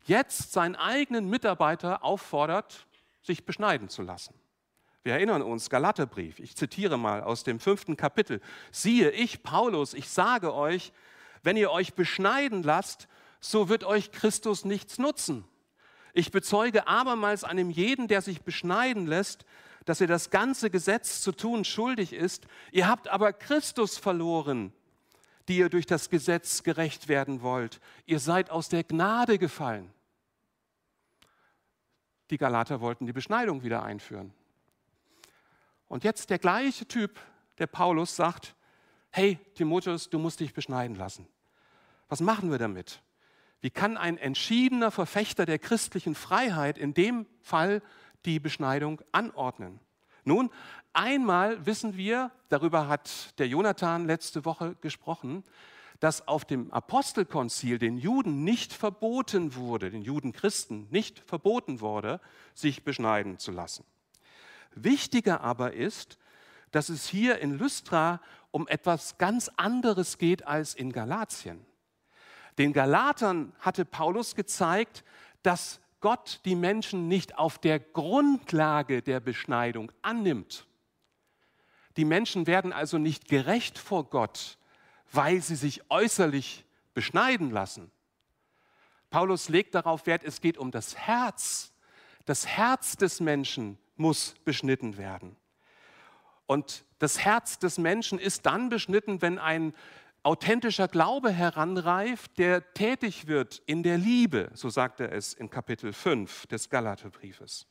jetzt 0.05 0.53
seinen 0.53 0.77
eigenen 0.77 1.29
Mitarbeiter 1.29 2.05
auffordert, 2.05 2.87
sich 3.21 3.45
beschneiden 3.45 3.89
zu 3.89 4.01
lassen. 4.01 4.33
Wir 5.03 5.13
erinnern 5.13 5.41
uns, 5.41 5.69
Galaterbrief, 5.69 6.39
ich 6.39 6.55
zitiere 6.55 6.97
mal 6.97 7.21
aus 7.21 7.43
dem 7.43 7.59
fünften 7.59 7.97
Kapitel. 7.97 8.39
Siehe, 8.71 9.11
ich, 9.11 9.43
Paulus, 9.43 9.93
ich 9.93 10.09
sage 10.09 10.53
euch, 10.53 10.93
wenn 11.43 11.57
ihr 11.57 11.69
euch 11.69 11.95
beschneiden 11.95 12.63
lasst, 12.63 13.09
so 13.41 13.67
wird 13.67 13.83
euch 13.83 14.13
Christus 14.13 14.63
nichts 14.63 14.97
nutzen. 14.97 15.43
Ich 16.13 16.31
bezeuge 16.31 16.87
abermals 16.87 17.43
einem 17.43 17.71
jeden, 17.71 18.07
der 18.07 18.21
sich 18.21 18.41
beschneiden 18.41 19.05
lässt, 19.05 19.43
dass 19.83 19.99
er 19.99 20.07
das 20.07 20.29
ganze 20.29 20.69
Gesetz 20.69 21.21
zu 21.21 21.33
tun 21.33 21.65
schuldig 21.65 22.13
ist. 22.13 22.47
Ihr 22.71 22.87
habt 22.87 23.09
aber 23.09 23.33
Christus 23.33 23.97
verloren, 23.97 24.71
die 25.47 25.57
ihr 25.57 25.69
durch 25.69 25.85
das 25.85 26.09
Gesetz 26.09 26.63
gerecht 26.63 27.07
werden 27.07 27.41
wollt. 27.41 27.79
Ihr 28.05 28.19
seid 28.19 28.49
aus 28.49 28.69
der 28.69 28.83
Gnade 28.83 29.37
gefallen. 29.37 29.91
Die 32.29 32.37
Galater 32.37 32.81
wollten 32.81 33.05
die 33.05 33.13
Beschneidung 33.13 33.63
wieder 33.63 33.83
einführen. 33.83 34.33
Und 35.87 36.03
jetzt 36.03 36.29
der 36.29 36.39
gleiche 36.39 36.87
Typ, 36.87 37.19
der 37.59 37.67
Paulus, 37.67 38.15
sagt, 38.15 38.55
hey 39.11 39.39
Timotheus, 39.53 40.09
du 40.09 40.17
musst 40.17 40.39
dich 40.39 40.53
beschneiden 40.53 40.95
lassen. 40.95 41.27
Was 42.09 42.21
machen 42.21 42.49
wir 42.49 42.57
damit? 42.57 43.01
Wie 43.61 43.69
kann 43.69 43.97
ein 43.97 44.17
entschiedener 44.17 44.91
Verfechter 44.91 45.45
der 45.45 45.59
christlichen 45.59 46.15
Freiheit 46.15 46.77
in 46.77 46.93
dem 46.93 47.25
Fall 47.41 47.81
die 48.25 48.39
Beschneidung 48.39 49.01
anordnen? 49.11 49.79
Nun, 50.25 50.49
einmal 50.91 51.65
wissen 51.65 51.95
wir, 51.95 52.31
darüber 52.49 52.87
hat 52.87 53.39
der 53.39 53.47
Jonathan 53.47 54.05
letzte 54.05 54.43
Woche 54.43 54.75
gesprochen, 54.81 55.43
dass 55.99 56.27
auf 56.27 56.45
dem 56.45 56.71
Apostelkonzil 56.71 57.77
den 57.77 57.97
Juden 57.97 58.43
nicht 58.43 58.73
verboten 58.73 59.55
wurde, 59.55 59.91
den 59.91 60.01
Judenchristen 60.01 60.87
nicht 60.89 61.19
verboten 61.19 61.79
wurde, 61.79 62.19
sich 62.53 62.83
beschneiden 62.83 63.37
zu 63.37 63.51
lassen. 63.51 63.85
Wichtiger 64.73 65.41
aber 65.41 65.73
ist, 65.73 66.17
dass 66.71 66.89
es 66.89 67.07
hier 67.07 67.39
in 67.39 67.57
Lystra 67.57 68.19
um 68.51 68.67
etwas 68.67 69.17
ganz 69.17 69.49
anderes 69.55 70.17
geht 70.17 70.45
als 70.45 70.73
in 70.73 70.91
Galatien. 70.91 71.65
Den 72.57 72.73
Galatern 72.73 73.53
hatte 73.59 73.85
Paulus 73.85 74.35
gezeigt, 74.35 75.03
dass 75.43 75.79
Gott 76.05 76.39
die 76.45 76.53
Menschen 76.53 77.07
nicht 77.07 77.35
auf 77.39 77.57
der 77.57 77.79
Grundlage 77.79 79.01
der 79.01 79.19
Beschneidung 79.19 79.91
annimmt. 80.03 80.67
Die 81.97 82.05
Menschen 82.05 82.45
werden 82.45 82.71
also 82.71 82.99
nicht 82.99 83.27
gerecht 83.27 83.79
vor 83.79 84.07
Gott, 84.11 84.59
weil 85.11 85.41
sie 85.41 85.55
sich 85.55 85.89
äußerlich 85.89 86.63
beschneiden 86.93 87.49
lassen. 87.49 87.89
Paulus 89.09 89.49
legt 89.49 89.73
darauf 89.73 90.05
Wert, 90.05 90.23
es 90.23 90.41
geht 90.41 90.59
um 90.59 90.69
das 90.69 90.95
Herz. 90.95 91.73
Das 92.25 92.45
Herz 92.45 92.97
des 92.97 93.19
Menschen 93.19 93.79
muss 93.95 94.35
beschnitten 94.45 94.97
werden. 94.97 95.35
Und 96.45 96.85
das 96.99 97.17
Herz 97.17 97.57
des 97.57 97.79
Menschen 97.79 98.19
ist 98.19 98.45
dann 98.45 98.69
beschnitten, 98.69 99.23
wenn 99.23 99.39
ein 99.39 99.73
authentischer 100.25 100.87
Glaube 100.87 101.31
heranreift, 101.31 102.39
der 102.39 102.73
tätig 102.73 103.27
wird 103.27 103.61
in 103.67 103.83
der 103.83 103.99
Liebe, 103.99 104.49
so 104.55 104.69
sagt 104.69 104.99
er 104.99 105.11
es 105.11 105.33
in 105.33 105.51
Kapitel 105.51 105.93
5 105.93 106.47
des 106.47 106.69
Galaterbriefes. 106.71 107.67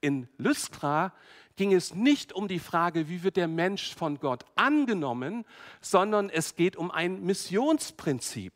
In 0.00 0.26
Lystra 0.38 1.12
ging 1.56 1.74
es 1.74 1.94
nicht 1.94 2.32
um 2.32 2.48
die 2.48 2.58
Frage, 2.58 3.10
wie 3.10 3.22
wird 3.22 3.36
der 3.36 3.46
Mensch 3.46 3.94
von 3.94 4.18
Gott 4.18 4.46
angenommen, 4.56 5.44
sondern 5.82 6.30
es 6.30 6.56
geht 6.56 6.76
um 6.76 6.90
ein 6.90 7.22
Missionsprinzip. 7.24 8.54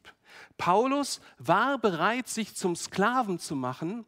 Paulus 0.57 1.21
war 1.37 1.79
bereit, 1.79 2.29
sich 2.29 2.55
zum 2.55 2.75
Sklaven 2.75 3.39
zu 3.39 3.55
machen, 3.55 4.07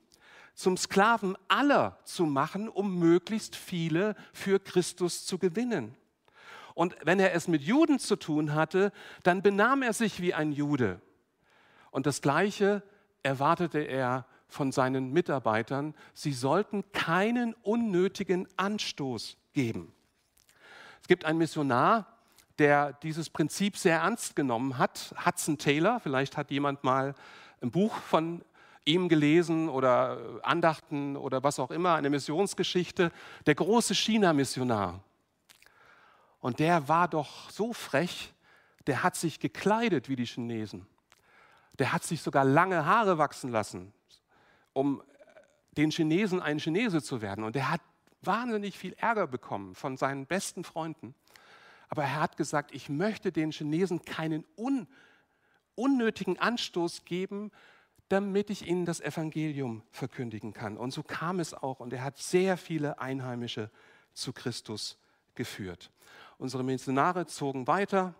zum 0.55 0.79
Sklaven 0.79 1.37
aller 1.49 1.99
zu 2.05 2.25
machen, 2.25 2.67
um 2.71 2.99
möglichst 2.99 3.57
viele 3.57 4.17
für 4.33 4.59
Christus 4.59 5.27
zu 5.27 5.37
gewinnen. 5.37 5.95
Und 6.77 6.95
wenn 7.03 7.19
er 7.19 7.33
es 7.33 7.49
mit 7.49 7.62
Juden 7.62 7.99
zu 7.99 8.17
tun 8.17 8.55
hatte, 8.55 8.93
dann 9.23 9.41
benahm 9.41 9.83
er 9.83 9.95
sich 9.95 10.21
wie 10.21 10.35
ein 10.35 10.53
Jude. 10.53 11.01
Und 11.91 12.05
das 12.05 12.21
Gleiche 12.21 12.83
erwartete 13.23 13.79
er 13.79 14.27
von 14.47 14.73
seinen 14.73 15.11
Mitarbeitern. 15.11 15.95
Sie 16.12 16.35
sollten 16.35 16.85
keinen 16.93 17.55
unnötigen 17.62 18.47
Anstoß 18.59 19.39
geben. 19.55 19.95
Es 21.01 21.09
gibt 21.09 21.25
einen 21.25 21.39
Missionar, 21.39 22.19
der 22.59 22.93
dieses 22.93 23.31
Prinzip 23.31 23.79
sehr 23.79 24.01
ernst 24.01 24.37
genommen 24.37 24.77
hat, 24.77 25.15
Hudson 25.25 25.57
Taylor. 25.57 25.99
Vielleicht 26.01 26.37
hat 26.37 26.51
jemand 26.51 26.85
mal 26.85 27.15
ein 27.62 27.71
Buch 27.71 27.97
von 27.97 28.45
ihm 28.85 29.09
gelesen 29.09 29.71
oder 29.71 30.21
Andachten 30.43 31.17
oder 31.17 31.43
was 31.43 31.59
auch 31.59 31.71
immer, 31.71 31.95
eine 31.95 32.11
Missionsgeschichte. 32.11 33.12
Der 33.47 33.55
große 33.55 33.95
China-Missionar. 33.95 35.01
Und 36.47 36.61
der 36.61 36.87
war 36.87 37.09
doch 37.09 37.51
so 37.51 37.73
frech, 37.73 38.33
der 38.87 39.03
hat 39.03 39.17
sich 39.17 39.41
gekleidet 39.41 40.09
wie 40.09 40.15
die 40.15 40.27
Chinesen. 40.27 40.87
Der 41.81 41.93
hat 41.93 42.05
sich 42.05 42.23
sogar 42.23 42.45
lange 42.45 42.87
Haare 42.87 43.19
wachsen 43.19 43.51
lassen, 43.51 43.93
um 44.73 45.03
den 45.73 45.91
Chinesen 45.91 46.41
ein 46.41 46.61
Chinese 46.61 47.03
zu 47.03 47.21
werden. 47.21 47.43
Und 47.43 47.57
der 47.57 47.73
hat 47.73 47.81
wahnsinnig 48.23 48.79
viel 48.79 48.93
Ärger 48.93 49.27
bekommen 49.27 49.75
von 49.75 49.97
seinen 49.97 50.25
besten 50.25 50.63
Freunden. 50.63 51.17
Aber 51.89 52.05
er 52.05 52.21
hat 52.21 52.37
gesagt, 52.37 52.73
ich 52.73 52.89
möchte 52.89 53.33
den 53.33 53.51
Chinesen 53.51 54.05
keinen 54.05 54.45
un 54.57 54.87
unnötigen 55.75 56.39
Anstoß 56.39 57.05
geben, 57.05 57.51
damit 58.09 58.51
ich 58.51 58.69
ihnen 58.69 58.85
das 58.85 59.01
Evangelium 59.01 59.83
verkündigen 59.91 60.53
kann. 60.53 60.77
Und 60.77 60.93
so 60.93 61.03
kam 61.03 61.41
es 61.41 61.55
auch. 61.55 61.81
Und 61.81 61.93
er 61.93 62.05
hat 62.05 62.19
sehr 62.19 62.57
viele 62.57 63.01
Einheimische 63.01 63.69
zu 64.15 64.33
Christus 64.33 64.97
geführt. 65.35 65.91
Unsere 66.38 66.62
Missionare 66.62 67.27
zogen 67.27 67.66
weiter. 67.66 68.14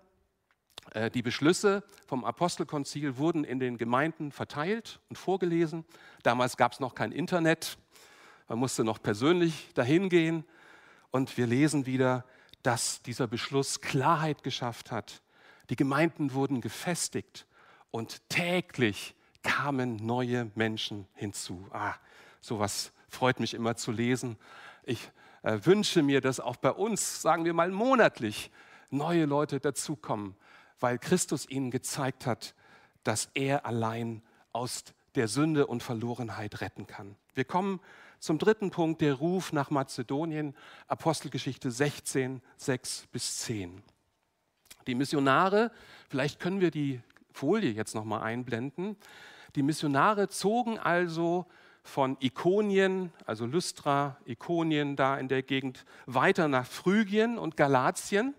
Äh, 0.93 1.11
die 1.11 1.23
Beschlüsse 1.23 1.85
vom 2.07 2.25
Apostelkonzil 2.25 3.19
wurden 3.19 3.45
in 3.45 3.59
den 3.59 3.77
Gemeinden 3.77 4.33
verteilt 4.33 5.01
und 5.11 5.17
vorgelesen. 5.17 5.85
Damals 6.23 6.57
gab 6.57 6.73
es 6.73 6.81
noch 6.81 6.95
kein 6.95 7.13
Internet. 7.13 7.77
Man 8.49 8.59
musste 8.59 8.85
noch 8.85 9.03
persönlich 9.03 9.73
dahin 9.75 10.09
gehen. 10.09 10.45
Und 11.11 11.37
wir 11.37 11.47
lesen 11.47 11.85
wieder, 11.85 12.25
dass 12.63 13.03
dieser 13.03 13.27
Beschluss 13.27 13.81
Klarheit 13.81 14.43
geschafft 14.43 14.91
hat. 14.91 15.23
Die 15.69 15.77
Gemeinden 15.77 16.33
wurden 16.33 16.61
gefestigt 16.61 17.47
und 17.91 18.29
täglich 18.29 19.15
kamen 19.43 19.97
neue 19.97 20.51
Menschen 20.55 21.07
hinzu. 21.15 21.67
Ah, 21.71 21.95
sowas 22.41 22.93
freut 23.09 23.41
mich 23.41 23.55
immer 23.55 23.77
zu 23.77 23.93
lesen. 23.93 24.37
Ich 24.85 25.11
äh, 25.47 25.65
wünsche 25.65 26.03
mir, 26.03 26.21
dass 26.21 26.41
auch 26.41 26.57
bei 26.57 26.73
uns, 26.73 27.23
sagen 27.23 27.45
wir 27.45 27.55
mal 27.55 27.71
monatlich, 27.71 28.51
neue 28.91 29.27
Leute 29.27 29.61
dazukommen, 29.61 30.35
weil 30.81 30.99
Christus 30.99 31.49
ihnen 31.49 31.71
gezeigt 31.71 32.27
hat, 32.27 32.57
dass 33.05 33.31
er 33.35 33.65
allein 33.65 34.23
aus 34.53 34.83
der 35.15 35.29
Sünde 35.29 35.69
und 35.69 35.85
Verlorenheit 35.85 36.61
retten 36.61 36.89
kann. 36.89 37.15
Wir 37.35 37.45
kommen 37.45 37.79
zum 38.19 38.39
dritten 38.39 38.71
Punkt, 38.71 39.01
der 39.01 39.15
Ruf 39.15 39.53
nach 39.53 39.71
Mazedonien, 39.71 40.57
Apostelgeschichte 40.89 41.71
16, 41.71 42.43
6 42.57 43.07
bis 43.13 43.39
10. 43.39 43.85
Die 44.89 44.97
Missionare, 44.97 45.71
vielleicht 46.09 46.41
können 46.41 46.61
wir 46.61 46.73
die 46.73 47.01
Folie 47.31 47.71
jetzt 47.71 47.95
nochmal 47.95 48.23
einblenden, 48.23 48.97
die 49.55 49.63
Missionare 49.63 50.29
zogen 50.29 50.81
also 50.81 51.47
von 51.87 52.17
Ikonien, 52.21 53.13
also 53.25 53.47
Lystra, 53.47 54.17
Ikonien 54.25 54.97
da 54.97 55.17
in 55.19 55.29
der 55.29 55.43
Gegend, 55.43 55.85
weiter 56.07 56.49
nach 56.49 56.67
Phrygien 56.67 57.39
und 57.39 57.57
Galatien. 57.57 58.35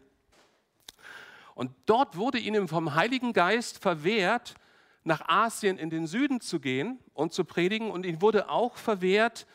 Und 1.56 1.72
dort 1.86 2.18
wurde 2.18 2.38
ihnen 2.38 2.68
vom 2.68 2.96
Heiligen 2.96 3.34
Geist 3.34 3.80
verwehrt, 3.80 4.56
nach 5.04 5.28
Asien 5.28 5.78
in 5.78 5.90
den 5.90 6.06
Süden 6.06 6.42
zu 6.42 6.60
gehen 6.60 7.00
und 7.14 7.34
zu 7.34 7.46
predigen 7.46 7.90
und 7.90 8.06
ihm 8.06 8.22
wurde 8.22 8.50
auch 8.50 8.76
verwehrt, 8.76 9.48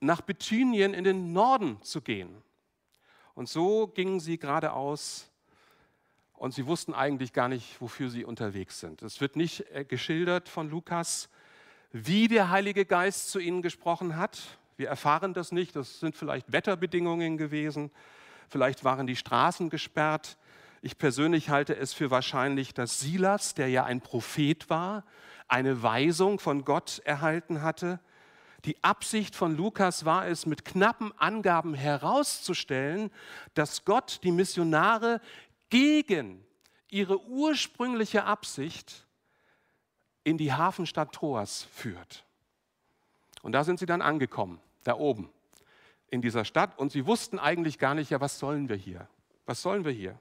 nach 0.00 0.20
Bithynien 0.20 0.94
in 0.94 1.04
den 1.04 1.32
Norden 1.32 1.80
zu 1.82 2.00
gehen. 2.00 2.42
Und 3.34 3.48
so 3.48 3.88
gingen 3.88 4.20
sie 4.20 4.38
geradeaus 4.38 5.30
und 6.34 6.54
sie 6.54 6.66
wussten 6.66 6.94
eigentlich 6.94 7.32
gar 7.32 7.48
nicht, 7.48 7.80
wofür 7.80 8.10
sie 8.10 8.24
unterwegs 8.24 8.80
sind. 8.80 9.02
Es 9.02 9.20
wird 9.20 9.36
nicht 9.36 9.66
äh, 9.72 9.84
geschildert 9.84 10.48
von 10.48 10.70
Lukas, 10.70 11.28
wie 11.92 12.26
der 12.26 12.50
Heilige 12.50 12.84
Geist 12.86 13.30
zu 13.30 13.38
ihnen 13.38 13.62
gesprochen 13.62 14.16
hat. 14.16 14.40
Wir 14.76 14.88
erfahren 14.88 15.34
das 15.34 15.52
nicht. 15.52 15.76
Das 15.76 16.00
sind 16.00 16.16
vielleicht 16.16 16.52
Wetterbedingungen 16.52 17.36
gewesen. 17.36 17.90
Vielleicht 18.48 18.84
waren 18.84 19.06
die 19.06 19.16
Straßen 19.16 19.70
gesperrt. 19.70 20.38
Ich 20.80 20.98
persönlich 20.98 21.50
halte 21.50 21.76
es 21.76 21.92
für 21.92 22.10
wahrscheinlich, 22.10 22.74
dass 22.74 23.00
Silas, 23.00 23.54
der 23.54 23.68
ja 23.68 23.84
ein 23.84 24.00
Prophet 24.00 24.68
war, 24.68 25.04
eine 25.46 25.82
Weisung 25.82 26.38
von 26.38 26.64
Gott 26.64 27.00
erhalten 27.04 27.62
hatte. 27.62 28.00
Die 28.64 28.82
Absicht 28.82 29.36
von 29.36 29.56
Lukas 29.56 30.04
war 30.04 30.26
es, 30.26 30.46
mit 30.46 30.64
knappen 30.64 31.12
Angaben 31.18 31.74
herauszustellen, 31.74 33.10
dass 33.54 33.84
Gott 33.84 34.20
die 34.22 34.32
Missionare 34.32 35.20
gegen 35.68 36.44
ihre 36.88 37.22
ursprüngliche 37.26 38.24
Absicht 38.24 39.06
in 40.24 40.38
die 40.38 40.52
Hafenstadt 40.52 41.12
Troas 41.12 41.64
führt. 41.64 42.24
Und 43.42 43.52
da 43.52 43.64
sind 43.64 43.78
sie 43.78 43.86
dann 43.86 44.02
angekommen, 44.02 44.60
da 44.84 44.94
oben 44.94 45.30
in 46.08 46.22
dieser 46.22 46.44
Stadt. 46.44 46.78
Und 46.78 46.92
sie 46.92 47.06
wussten 47.06 47.38
eigentlich 47.38 47.78
gar 47.78 47.94
nicht, 47.94 48.10
ja, 48.10 48.20
was 48.20 48.38
sollen 48.38 48.68
wir 48.68 48.76
hier? 48.76 49.08
Was 49.46 49.62
sollen 49.62 49.84
wir 49.84 49.92
hier? 49.92 50.18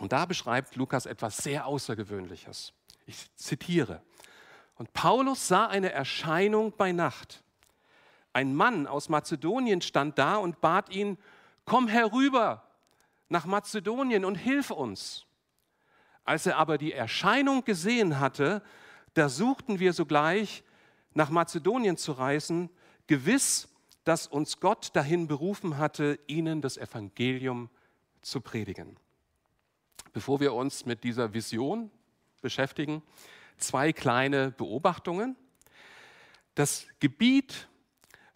Und 0.00 0.12
da 0.12 0.24
beschreibt 0.24 0.76
Lukas 0.76 1.06
etwas 1.06 1.36
sehr 1.36 1.66
Außergewöhnliches. 1.66 2.72
Ich 3.06 3.34
zitiere. 3.36 4.02
Und 4.76 4.92
Paulus 4.94 5.46
sah 5.46 5.66
eine 5.66 5.92
Erscheinung 5.92 6.72
bei 6.76 6.92
Nacht. 6.92 7.42
Ein 8.32 8.54
Mann 8.54 8.86
aus 8.86 9.08
Mazedonien 9.08 9.82
stand 9.82 10.18
da 10.18 10.36
und 10.36 10.60
bat 10.60 10.88
ihn, 10.90 11.18
komm 11.64 11.86
herüber 11.86 12.64
nach 13.28 13.44
Mazedonien 13.44 14.24
und 14.24 14.36
hilf 14.36 14.70
uns. 14.70 15.26
Als 16.24 16.46
er 16.46 16.56
aber 16.56 16.78
die 16.78 16.92
Erscheinung 16.92 17.64
gesehen 17.64 18.20
hatte, 18.20 18.62
da 19.14 19.28
suchten 19.28 19.80
wir 19.80 19.92
sogleich 19.92 20.62
nach 21.14 21.30
Mazedonien 21.30 21.96
zu 21.96 22.12
reisen, 22.12 22.70
gewiss, 23.06 23.68
dass 24.04 24.26
uns 24.26 24.60
Gott 24.60 24.94
dahin 24.94 25.26
berufen 25.26 25.78
hatte, 25.78 26.18
ihnen 26.26 26.60
das 26.60 26.76
Evangelium 26.76 27.68
zu 28.22 28.40
predigen. 28.40 28.96
Bevor 30.12 30.40
wir 30.40 30.54
uns 30.54 30.86
mit 30.86 31.04
dieser 31.04 31.34
Vision 31.34 31.90
beschäftigen, 32.40 33.02
zwei 33.58 33.92
kleine 33.92 34.50
Beobachtungen. 34.50 35.36
Das 36.54 36.86
Gebiet 36.98 37.68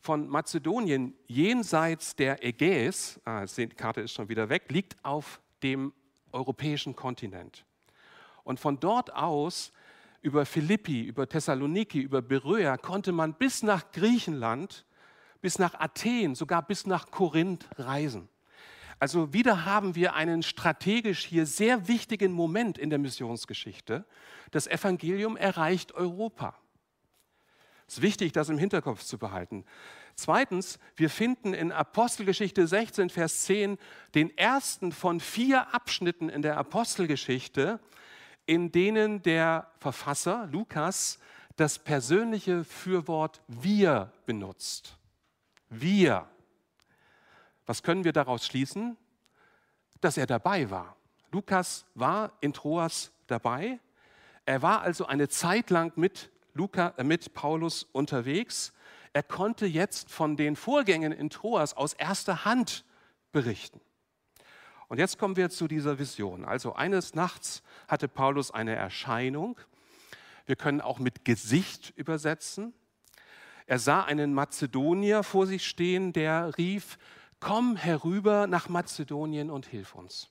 von 0.01 0.29
Mazedonien 0.29 1.15
jenseits 1.27 2.15
der 2.15 2.45
Ägäis, 2.45 3.21
ah, 3.25 3.45
die 3.47 3.69
Karte 3.69 4.03
ist 4.03 4.13
schon 4.13 4.29
wieder 4.29 4.49
weg, 4.49 4.65
liegt 4.71 5.03
auf 5.05 5.41
dem 5.63 5.93
europäischen 6.31 6.95
Kontinent. 6.95 7.65
Und 8.45 8.61
von 8.61 8.79
dort 8.79 9.15
aus 9.15 9.73
über 10.21 10.47
Philippi, 10.47 11.03
über 11.03 11.29
Thessaloniki, 11.29 12.01
über 12.01 12.23
Beröa 12.23 12.77
konnte 12.77 13.13
man 13.13 13.35
bis 13.35 13.63
nach 13.63 13.91
Griechenland, 13.93 14.87
bis 15.41 15.59
nach 15.59 15.75
Athen, 15.75 16.35
sogar 16.35 16.63
bis 16.67 16.87
nach 16.87 17.11
Korinth 17.11 17.67
reisen. 17.77 18.29
Also 18.99 19.33
wieder 19.33 19.65
haben 19.65 19.95
wir 19.95 20.15
einen 20.15 20.43
strategisch 20.43 21.27
hier 21.27 21.47
sehr 21.47 21.89
wichtigen 21.89 22.33
Moment 22.33 22.79
in 22.79 22.91
der 22.91 22.99
Missionsgeschichte. 22.99 24.07
Das 24.51 24.67
Evangelium 24.67 25.37
erreicht 25.37 25.93
Europa. 25.93 26.57
Es 27.87 27.99
ist 27.99 28.03
wichtig, 28.03 28.33
das 28.33 28.49
im 28.49 28.57
Hinterkopf 28.57 29.03
zu 29.03 29.19
behalten. 29.19 29.65
Zweitens, 30.15 30.79
wir 30.97 31.11
finden 31.11 31.53
in 31.53 31.73
Apostelgeschichte 31.73 32.67
16, 32.67 33.11
Vers 33.11 33.45
10 33.45 33.79
den 34.15 34.37
ersten 34.39 34.93
von 34.93 35.21
vier 35.21 35.75
Abschnitten 35.75 36.29
in 36.29 36.41
der 36.41 36.57
Apostelgeschichte, 36.57 37.81
in 38.47 38.73
denen 38.73 39.23
der 39.23 39.71
Verfasser 39.79 40.47
Lukas 40.51 41.19
das 41.57 41.79
persönliche 41.79 42.65
Fürwort 42.65 43.43
wir 43.47 44.13
benutzt. 44.27 44.97
Wir. 45.69 46.29
Was 47.67 47.83
können 47.83 48.05
wir 48.05 48.13
daraus 48.13 48.45
schließen? 48.47 48.97
Dass 50.01 50.17
er 50.17 50.27
dabei 50.27 50.71
war. 50.71 50.97
Lukas 51.31 51.87
war 51.95 52.33
in 52.41 52.53
Troas 52.53 53.13
dabei. 53.27 53.79
Er 54.45 54.63
war 54.63 54.83
also 54.83 55.07
eine 55.07 55.29
Zeit 55.29 55.71
lang 55.71 55.93
mit, 55.97 56.31
Luca, 56.53 56.95
äh, 56.97 57.05
mit 57.05 57.35
Paulus 57.35 57.85
unterwegs. 57.93 58.73
Er 59.13 59.23
konnte 59.23 59.67
jetzt 59.67 60.11
von 60.11 60.37
den 60.37 60.57
Vorgängen 60.57 61.13
in 61.13 61.31
Troas 61.31 61.75
aus 61.75 61.95
erster 61.95 62.45
Hand 62.45 62.85
berichten. 63.33 63.81
Und 64.89 64.99
jetzt 64.99 65.19
kommen 65.19 65.37
wir 65.37 65.51
zu 65.51 65.69
dieser 65.69 65.99
Vision. 65.99 66.45
Also 66.45 66.75
eines 66.75 67.15
Nachts 67.15 67.63
hatte 67.89 68.09
Paulus 68.09 68.51
eine 68.51 68.75
Erscheinung. 68.75 69.59
Wir 70.47 70.57
können 70.57 70.81
auch 70.81 70.99
mit 70.99 71.25
Gesicht 71.25 71.93
übersetzen. 71.97 72.75
Er 73.67 73.79
sah 73.79 74.03
einen 74.03 74.35
Mazedonier 74.35 75.23
vor 75.23 75.47
sich 75.47 75.67
stehen, 75.67 76.13
der 76.13 76.57
rief, 76.59 76.99
komm 77.41 77.77
herüber 77.77 78.47
nach 78.47 78.69
Mazedonien 78.69 79.51
und 79.51 79.67
hilf 79.67 79.95
uns. 79.95 80.31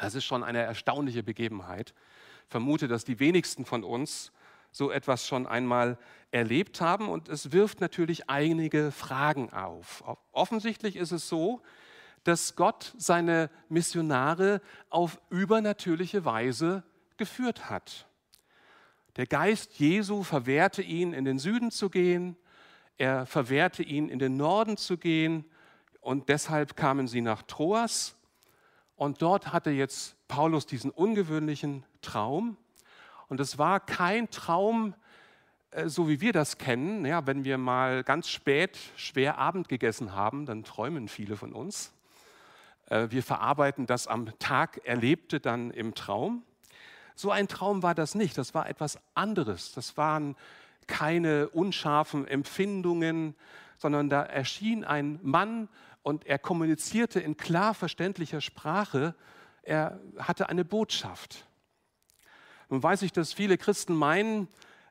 Das 0.00 0.14
ist 0.14 0.24
schon 0.24 0.44
eine 0.44 0.58
erstaunliche 0.58 1.22
Begebenheit. 1.22 1.94
Ich 2.44 2.50
vermute, 2.50 2.86
dass 2.86 3.04
die 3.04 3.18
wenigsten 3.18 3.64
von 3.64 3.82
uns 3.82 4.32
so 4.70 4.90
etwas 4.90 5.26
schon 5.26 5.46
einmal 5.46 5.98
erlebt 6.30 6.80
haben 6.80 7.08
und 7.08 7.28
es 7.28 7.52
wirft 7.52 7.80
natürlich 7.80 8.28
einige 8.28 8.92
Fragen 8.92 9.50
auf. 9.52 10.04
Offensichtlich 10.32 10.96
ist 10.96 11.12
es 11.12 11.28
so, 11.28 11.62
dass 12.28 12.56
Gott 12.56 12.94
seine 12.98 13.48
Missionare 13.70 14.60
auf 14.90 15.18
übernatürliche 15.30 16.26
Weise 16.26 16.82
geführt 17.16 17.70
hat. 17.70 18.06
Der 19.16 19.26
Geist 19.26 19.78
Jesu 19.78 20.22
verwehrte 20.22 20.82
ihn, 20.82 21.14
in 21.14 21.24
den 21.24 21.38
Süden 21.38 21.70
zu 21.70 21.88
gehen, 21.88 22.36
er 22.98 23.24
verwehrte 23.24 23.82
ihn, 23.82 24.10
in 24.10 24.18
den 24.18 24.36
Norden 24.36 24.76
zu 24.76 24.98
gehen, 24.98 25.46
und 26.00 26.28
deshalb 26.28 26.76
kamen 26.76 27.08
sie 27.08 27.20
nach 27.20 27.42
Troas. 27.42 28.14
Und 28.94 29.22
dort 29.22 29.52
hatte 29.52 29.70
jetzt 29.70 30.16
Paulus 30.28 30.66
diesen 30.66 30.90
ungewöhnlichen 30.90 31.84
Traum. 32.02 32.56
Und 33.28 33.40
es 33.40 33.58
war 33.58 33.80
kein 33.80 34.30
Traum, 34.30 34.94
äh, 35.70 35.88
so 35.88 36.08
wie 36.08 36.20
wir 36.20 36.32
das 36.32 36.58
kennen. 36.58 37.04
Ja, 37.04 37.26
wenn 37.26 37.44
wir 37.44 37.58
mal 37.58 38.04
ganz 38.04 38.28
spät 38.28 38.78
schwer 38.96 39.38
Abend 39.38 39.68
gegessen 39.68 40.14
haben, 40.14 40.46
dann 40.46 40.64
träumen 40.64 41.08
viele 41.08 41.36
von 41.36 41.52
uns. 41.52 41.92
Äh, 42.88 43.10
wir 43.10 43.22
verarbeiten 43.22 43.86
das 43.86 44.06
am 44.06 44.38
Tag 44.38 44.80
Erlebte 44.84 45.40
dann 45.40 45.70
im 45.70 45.94
Traum. 45.94 46.42
So 47.14 47.30
ein 47.30 47.48
Traum 47.48 47.82
war 47.82 47.94
das 47.94 48.14
nicht. 48.14 48.38
Das 48.38 48.54
war 48.54 48.68
etwas 48.68 48.98
anderes. 49.14 49.72
Das 49.72 49.96
waren 49.96 50.36
keine 50.86 51.48
unscharfen 51.48 52.26
Empfindungen, 52.26 53.34
sondern 53.76 54.08
da 54.08 54.22
erschien 54.22 54.84
ein 54.84 55.18
Mann 55.22 55.68
und 56.02 56.26
er 56.26 56.38
kommunizierte 56.38 57.20
in 57.20 57.36
klar 57.36 57.74
verständlicher 57.74 58.40
Sprache. 58.40 59.14
Er 59.62 60.00
hatte 60.18 60.48
eine 60.48 60.64
Botschaft. 60.64 61.44
Nun 62.70 62.82
weiß 62.82 63.02
ich, 63.02 63.12
dass 63.12 63.32
viele 63.32 63.58
Christen 63.58 63.94
meinen, 63.94 64.48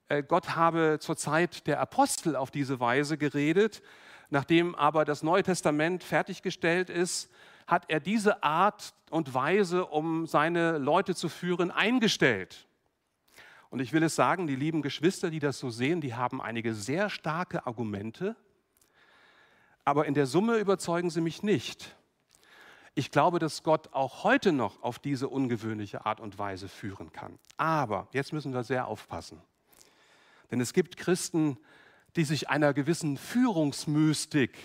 äh, 0.09 0.23
Gott 0.23 0.55
habe 0.55 0.97
zur 0.99 1.17
Zeit 1.17 1.67
der 1.67 1.79
Apostel 1.79 2.35
auf 2.35 2.51
diese 2.51 2.79
Weise 2.79 3.17
geredet. 3.17 3.81
Nachdem 4.29 4.75
aber 4.75 5.05
das 5.05 5.23
Neue 5.23 5.43
Testament 5.43 6.03
fertiggestellt 6.03 6.89
ist, 6.89 7.29
hat 7.67 7.85
er 7.89 7.99
diese 7.99 8.41
Art 8.41 8.95
und 9.11 9.33
Weise, 9.33 9.85
um 9.85 10.25
seine 10.25 10.79
Leute 10.79 11.13
zu 11.13 11.29
führen, 11.29 11.69
eingestellt. 11.69 12.67
Und 13.69 13.81
ich 13.81 13.93
will 13.93 14.01
es 14.03 14.15
sagen, 14.15 14.47
die 14.47 14.55
lieben 14.55 14.81
Geschwister, 14.81 15.29
die 15.29 15.39
das 15.39 15.59
so 15.59 15.69
sehen, 15.69 16.01
die 16.01 16.15
haben 16.15 16.41
einige 16.41 16.73
sehr 16.73 17.09
starke 17.09 17.67
Argumente 17.67 18.35
aber 19.87 20.05
in 20.05 20.15
der 20.15 20.25
Summe 20.25 20.57
überzeugen 20.57 21.09
sie 21.09 21.21
mich 21.21 21.43
nicht. 21.43 21.95
Ich 22.93 23.09
glaube, 23.09 23.39
dass 23.39 23.63
Gott 23.63 23.93
auch 23.93 24.25
heute 24.25 24.51
noch 24.51 24.83
auf 24.83 24.99
diese 24.99 25.29
ungewöhnliche 25.29 26.05
Art 26.05 26.19
und 26.19 26.37
Weise 26.37 26.67
führen 26.67 27.13
kann. 27.13 27.39
Aber 27.55 28.09
jetzt 28.11 28.33
müssen 28.33 28.53
wir 28.53 28.65
sehr 28.65 28.87
aufpassen. 28.87 29.41
Denn 30.51 30.59
es 30.59 30.73
gibt 30.73 30.97
Christen, 30.97 31.57
die 32.17 32.25
sich 32.25 32.49
einer 32.49 32.73
gewissen 32.73 33.15
Führungsmystik 33.15 34.57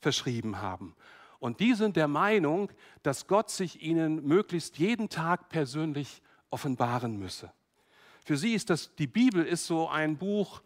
verschrieben 0.00 0.62
haben. 0.62 0.96
Und 1.44 1.60
die 1.60 1.74
sind 1.74 1.96
der 1.96 2.08
Meinung, 2.08 2.72
dass 3.02 3.26
Gott 3.26 3.50
sich 3.50 3.82
ihnen 3.82 4.26
möglichst 4.26 4.78
jeden 4.78 5.10
Tag 5.10 5.50
persönlich 5.50 6.22
offenbaren 6.48 7.18
müsse. 7.18 7.52
Für 8.24 8.38
sie 8.38 8.54
ist 8.54 8.70
das, 8.70 8.94
die 8.96 9.06
Bibel 9.06 9.44
ist 9.44 9.66
so 9.66 9.86
ein 9.90 10.16
Buch, 10.16 10.62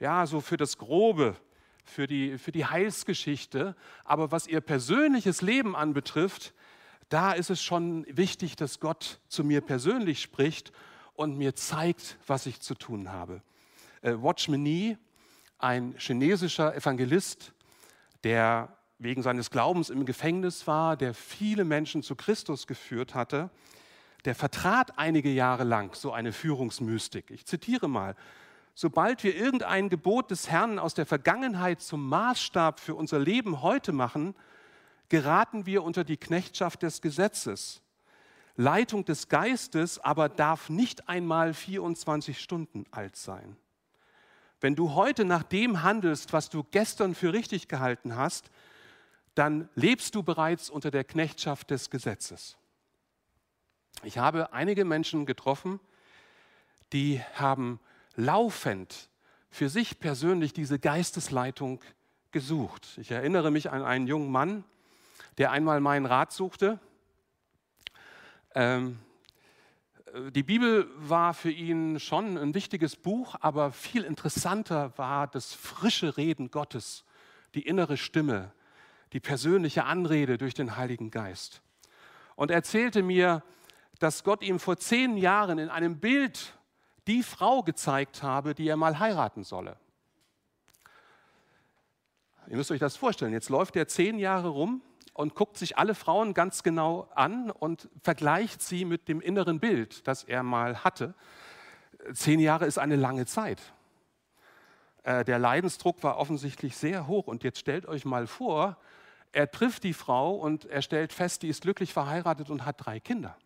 ja, 0.00 0.26
so 0.26 0.40
für 0.40 0.56
das 0.56 0.78
Grobe, 0.78 1.36
für 1.84 2.06
die, 2.06 2.38
für 2.38 2.50
die 2.50 2.64
Heilsgeschichte. 2.64 3.76
Aber 4.04 4.32
was 4.32 4.46
ihr 4.46 4.62
persönliches 4.62 5.42
Leben 5.42 5.76
anbetrifft, 5.76 6.54
da 7.10 7.32
ist 7.32 7.50
es 7.50 7.62
schon 7.62 8.06
wichtig, 8.08 8.56
dass 8.56 8.80
Gott 8.80 9.20
zu 9.28 9.44
mir 9.44 9.60
persönlich 9.60 10.22
spricht 10.22 10.72
und 11.12 11.36
mir 11.36 11.54
zeigt, 11.56 12.16
was 12.26 12.46
ich 12.46 12.60
zu 12.60 12.74
tun 12.74 13.12
habe. 13.12 13.42
Äh, 14.00 14.14
Watchman 14.14 14.62
Nee, 14.62 14.96
ein 15.58 15.94
chinesischer 15.98 16.74
Evangelist, 16.74 17.52
der 18.24 18.78
wegen 19.02 19.22
seines 19.22 19.50
Glaubens 19.50 19.90
im 19.90 20.06
Gefängnis 20.06 20.66
war, 20.66 20.96
der 20.96 21.12
viele 21.12 21.64
Menschen 21.64 22.02
zu 22.02 22.14
Christus 22.14 22.66
geführt 22.68 23.14
hatte, 23.14 23.50
der 24.24 24.36
vertrat 24.36 24.96
einige 24.96 25.30
Jahre 25.30 25.64
lang 25.64 25.96
so 25.96 26.12
eine 26.12 26.32
Führungsmystik. 26.32 27.30
Ich 27.32 27.44
zitiere 27.44 27.88
mal, 27.88 28.14
sobald 28.74 29.24
wir 29.24 29.34
irgendein 29.34 29.88
Gebot 29.88 30.30
des 30.30 30.48
Herrn 30.48 30.78
aus 30.78 30.94
der 30.94 31.06
Vergangenheit 31.06 31.80
zum 31.80 32.08
Maßstab 32.08 32.78
für 32.78 32.94
unser 32.94 33.18
Leben 33.18 33.62
heute 33.62 33.90
machen, 33.92 34.36
geraten 35.08 35.66
wir 35.66 35.82
unter 35.82 36.04
die 36.04 36.16
Knechtschaft 36.16 36.84
des 36.84 37.02
Gesetzes. 37.02 37.82
Leitung 38.54 39.04
des 39.04 39.28
Geistes 39.28 39.98
aber 39.98 40.28
darf 40.28 40.70
nicht 40.70 41.08
einmal 41.08 41.54
24 41.54 42.38
Stunden 42.38 42.84
alt 42.92 43.16
sein. 43.16 43.56
Wenn 44.60 44.76
du 44.76 44.94
heute 44.94 45.24
nach 45.24 45.42
dem 45.42 45.82
handelst, 45.82 46.32
was 46.32 46.48
du 46.48 46.62
gestern 46.70 47.16
für 47.16 47.32
richtig 47.32 47.66
gehalten 47.66 48.14
hast, 48.14 48.48
dann 49.34 49.68
lebst 49.74 50.14
du 50.14 50.22
bereits 50.22 50.70
unter 50.70 50.90
der 50.90 51.04
Knechtschaft 51.04 51.70
des 51.70 51.90
Gesetzes. 51.90 52.56
Ich 54.02 54.18
habe 54.18 54.52
einige 54.52 54.84
Menschen 54.84 55.26
getroffen, 55.26 55.80
die 56.92 57.22
haben 57.34 57.80
laufend 58.16 59.08
für 59.50 59.68
sich 59.68 60.00
persönlich 60.00 60.52
diese 60.52 60.78
Geistesleitung 60.78 61.80
gesucht. 62.30 62.98
Ich 62.98 63.10
erinnere 63.10 63.50
mich 63.50 63.70
an 63.70 63.82
einen 63.82 64.06
jungen 64.06 64.30
Mann, 64.30 64.64
der 65.38 65.50
einmal 65.50 65.80
meinen 65.80 66.06
Rat 66.06 66.32
suchte. 66.32 66.78
Ähm, 68.54 68.98
die 70.30 70.42
Bibel 70.42 70.88
war 70.96 71.32
für 71.32 71.50
ihn 71.50 71.98
schon 71.98 72.36
ein 72.36 72.54
wichtiges 72.54 72.96
Buch, 72.96 73.36
aber 73.40 73.72
viel 73.72 74.04
interessanter 74.04 74.96
war 74.98 75.26
das 75.26 75.54
frische 75.54 76.16
Reden 76.18 76.50
Gottes, 76.50 77.04
die 77.54 77.62
innere 77.62 77.96
Stimme, 77.96 78.52
die 79.12 79.20
persönliche 79.20 79.84
Anrede 79.84 80.38
durch 80.38 80.54
den 80.54 80.76
Heiligen 80.76 81.10
Geist. 81.10 81.62
Und 82.34 82.50
er 82.50 82.56
erzählte 82.56 83.02
mir, 83.02 83.42
dass 83.98 84.24
Gott 84.24 84.42
ihm 84.42 84.58
vor 84.58 84.78
zehn 84.78 85.16
Jahren 85.16 85.58
in 85.58 85.68
einem 85.68 85.98
Bild 86.00 86.58
die 87.06 87.22
Frau 87.22 87.62
gezeigt 87.62 88.22
habe, 88.22 88.54
die 88.54 88.68
er 88.68 88.76
mal 88.76 88.98
heiraten 88.98 89.44
solle. 89.44 89.76
Ihr 92.48 92.56
müsst 92.56 92.70
euch 92.70 92.80
das 92.80 92.96
vorstellen. 92.96 93.32
Jetzt 93.32 93.50
läuft 93.50 93.76
er 93.76 93.86
zehn 93.86 94.18
Jahre 94.18 94.48
rum 94.48 94.82
und 95.14 95.34
guckt 95.34 95.56
sich 95.56 95.78
alle 95.78 95.94
Frauen 95.94 96.34
ganz 96.34 96.62
genau 96.62 97.08
an 97.14 97.50
und 97.50 97.88
vergleicht 98.02 98.62
sie 98.62 98.84
mit 98.84 99.08
dem 99.08 99.20
inneren 99.20 99.60
Bild, 99.60 100.06
das 100.08 100.24
er 100.24 100.42
mal 100.42 100.84
hatte. 100.84 101.14
Zehn 102.12 102.40
Jahre 102.40 102.66
ist 102.66 102.78
eine 102.78 102.96
lange 102.96 103.26
Zeit. 103.26 103.60
Äh, 105.04 105.24
der 105.24 105.38
Leidensdruck 105.38 106.02
war 106.02 106.18
offensichtlich 106.18 106.76
sehr 106.76 107.06
hoch. 107.06 107.26
Und 107.26 107.44
jetzt 107.44 107.58
stellt 107.58 107.86
euch 107.86 108.04
mal 108.04 108.26
vor, 108.26 108.76
er 109.32 109.50
trifft 109.50 109.84
die 109.84 109.94
Frau 109.94 110.34
und 110.34 110.66
er 110.66 110.82
stellt 110.82 111.12
fest, 111.12 111.42
die 111.42 111.48
ist 111.48 111.62
glücklich 111.62 111.92
verheiratet 111.92 112.50
und 112.50 112.64
hat 112.64 112.84
drei 112.84 113.00
Kinder. 113.00 113.36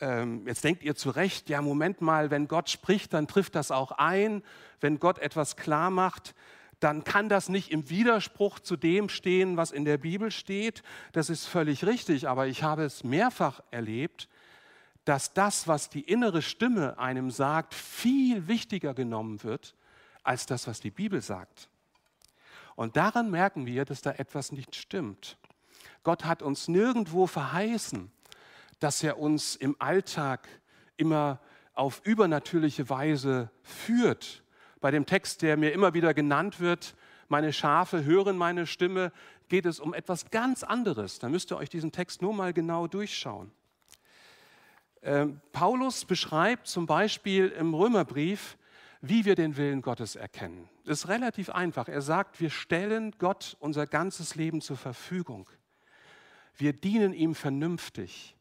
Ähm, 0.00 0.46
jetzt 0.46 0.64
denkt 0.64 0.82
ihr 0.82 0.94
zu 0.94 1.10
Recht, 1.10 1.48
ja, 1.48 1.60
Moment 1.60 2.00
mal, 2.00 2.30
wenn 2.30 2.48
Gott 2.48 2.70
spricht, 2.70 3.12
dann 3.12 3.26
trifft 3.26 3.54
das 3.54 3.70
auch 3.70 3.92
ein. 3.92 4.42
Wenn 4.80 4.98
Gott 4.98 5.18
etwas 5.18 5.56
klar 5.56 5.90
macht, 5.90 6.34
dann 6.80 7.04
kann 7.04 7.28
das 7.28 7.48
nicht 7.48 7.72
im 7.72 7.90
Widerspruch 7.90 8.60
zu 8.60 8.76
dem 8.76 9.08
stehen, 9.08 9.56
was 9.56 9.72
in 9.72 9.84
der 9.84 9.98
Bibel 9.98 10.30
steht. 10.30 10.82
Das 11.12 11.28
ist 11.28 11.46
völlig 11.46 11.84
richtig, 11.84 12.28
aber 12.28 12.46
ich 12.46 12.62
habe 12.62 12.84
es 12.84 13.02
mehrfach 13.02 13.60
erlebt, 13.70 14.28
dass 15.04 15.34
das, 15.34 15.66
was 15.66 15.90
die 15.90 16.02
innere 16.02 16.42
Stimme 16.42 16.98
einem 16.98 17.30
sagt, 17.30 17.74
viel 17.74 18.46
wichtiger 18.46 18.94
genommen 18.94 19.42
wird 19.42 19.74
als 20.22 20.46
das, 20.46 20.66
was 20.66 20.80
die 20.80 20.90
Bibel 20.90 21.20
sagt. 21.20 21.68
Und 22.78 22.96
daran 22.96 23.28
merken 23.28 23.66
wir, 23.66 23.84
dass 23.84 24.02
da 24.02 24.12
etwas 24.12 24.52
nicht 24.52 24.76
stimmt. 24.76 25.36
Gott 26.04 26.24
hat 26.24 26.42
uns 26.42 26.68
nirgendwo 26.68 27.26
verheißen, 27.26 28.08
dass 28.78 29.02
er 29.02 29.18
uns 29.18 29.56
im 29.56 29.74
Alltag 29.80 30.48
immer 30.96 31.40
auf 31.74 32.00
übernatürliche 32.04 32.88
Weise 32.88 33.50
führt 33.64 34.44
bei 34.78 34.92
dem 34.92 35.06
Text, 35.06 35.42
der 35.42 35.56
mir 35.56 35.72
immer 35.72 35.92
wieder 35.92 36.14
genannt 36.14 36.60
wird, 36.60 36.94
meine 37.26 37.52
Schafe 37.52 38.04
hören 38.04 38.38
meine 38.38 38.64
Stimme, 38.64 39.10
geht 39.48 39.66
es 39.66 39.80
um 39.80 39.92
etwas 39.92 40.30
ganz 40.30 40.62
anderes. 40.62 41.18
Da 41.18 41.28
müsst 41.28 41.50
ihr 41.50 41.56
euch 41.56 41.70
diesen 41.70 41.90
Text 41.90 42.22
nur 42.22 42.32
mal 42.32 42.52
genau 42.52 42.86
durchschauen. 42.86 43.50
Ähm, 45.02 45.40
Paulus 45.50 46.04
beschreibt 46.04 46.68
zum 46.68 46.86
Beispiel 46.86 47.48
im 47.48 47.74
Römerbrief, 47.74 48.56
wie 49.00 49.24
wir 49.24 49.34
den 49.34 49.56
Willen 49.56 49.82
Gottes 49.82 50.14
erkennen. 50.14 50.68
Das 50.88 51.00
ist 51.00 51.08
relativ 51.08 51.50
einfach. 51.50 51.86
Er 51.86 52.00
sagt, 52.00 52.40
wir 52.40 52.48
stellen 52.48 53.14
Gott 53.18 53.58
unser 53.60 53.86
ganzes 53.86 54.36
Leben 54.36 54.62
zur 54.62 54.78
Verfügung. 54.78 55.46
Wir 56.56 56.72
dienen 56.72 57.12
ihm 57.12 57.34
vernünftig. 57.34 58.34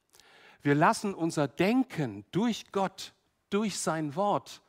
Wir 0.61 0.73
lassen 0.73 1.13
unser 1.13 1.49
Denken 1.49 2.23
durch 2.31 2.71
Gott, 2.71 3.13
durch 3.49 3.77
sein 3.77 4.15
Wort 4.15 4.61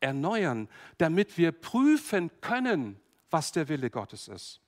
erneuern, 0.00 0.66
damit 0.96 1.36
wir 1.36 1.52
prüfen 1.52 2.30
können, 2.40 2.98
was 3.28 3.52
der 3.52 3.68
Wille 3.68 3.90
Gottes 3.90 4.28
ist. 4.28 4.62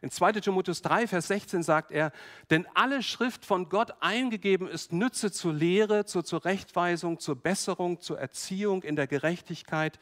In 0.00 0.10
2 0.10 0.32
Timotheus 0.40 0.80
3, 0.80 1.08
Vers 1.08 1.28
16 1.28 1.62
sagt 1.62 1.90
er, 1.90 2.12
denn 2.48 2.66
alle 2.72 3.02
Schrift 3.02 3.44
von 3.44 3.68
Gott 3.68 3.92
eingegeben 4.00 4.68
ist 4.68 4.90
Nütze 4.90 5.32
zur 5.32 5.52
Lehre, 5.52 6.06
zur 6.06 6.24
Zurechtweisung, 6.24 7.18
zur 7.18 7.36
Besserung, 7.36 8.00
zur 8.00 8.18
Erziehung 8.18 8.82
in 8.84 8.96
der 8.96 9.06
Gerechtigkeit, 9.06 9.98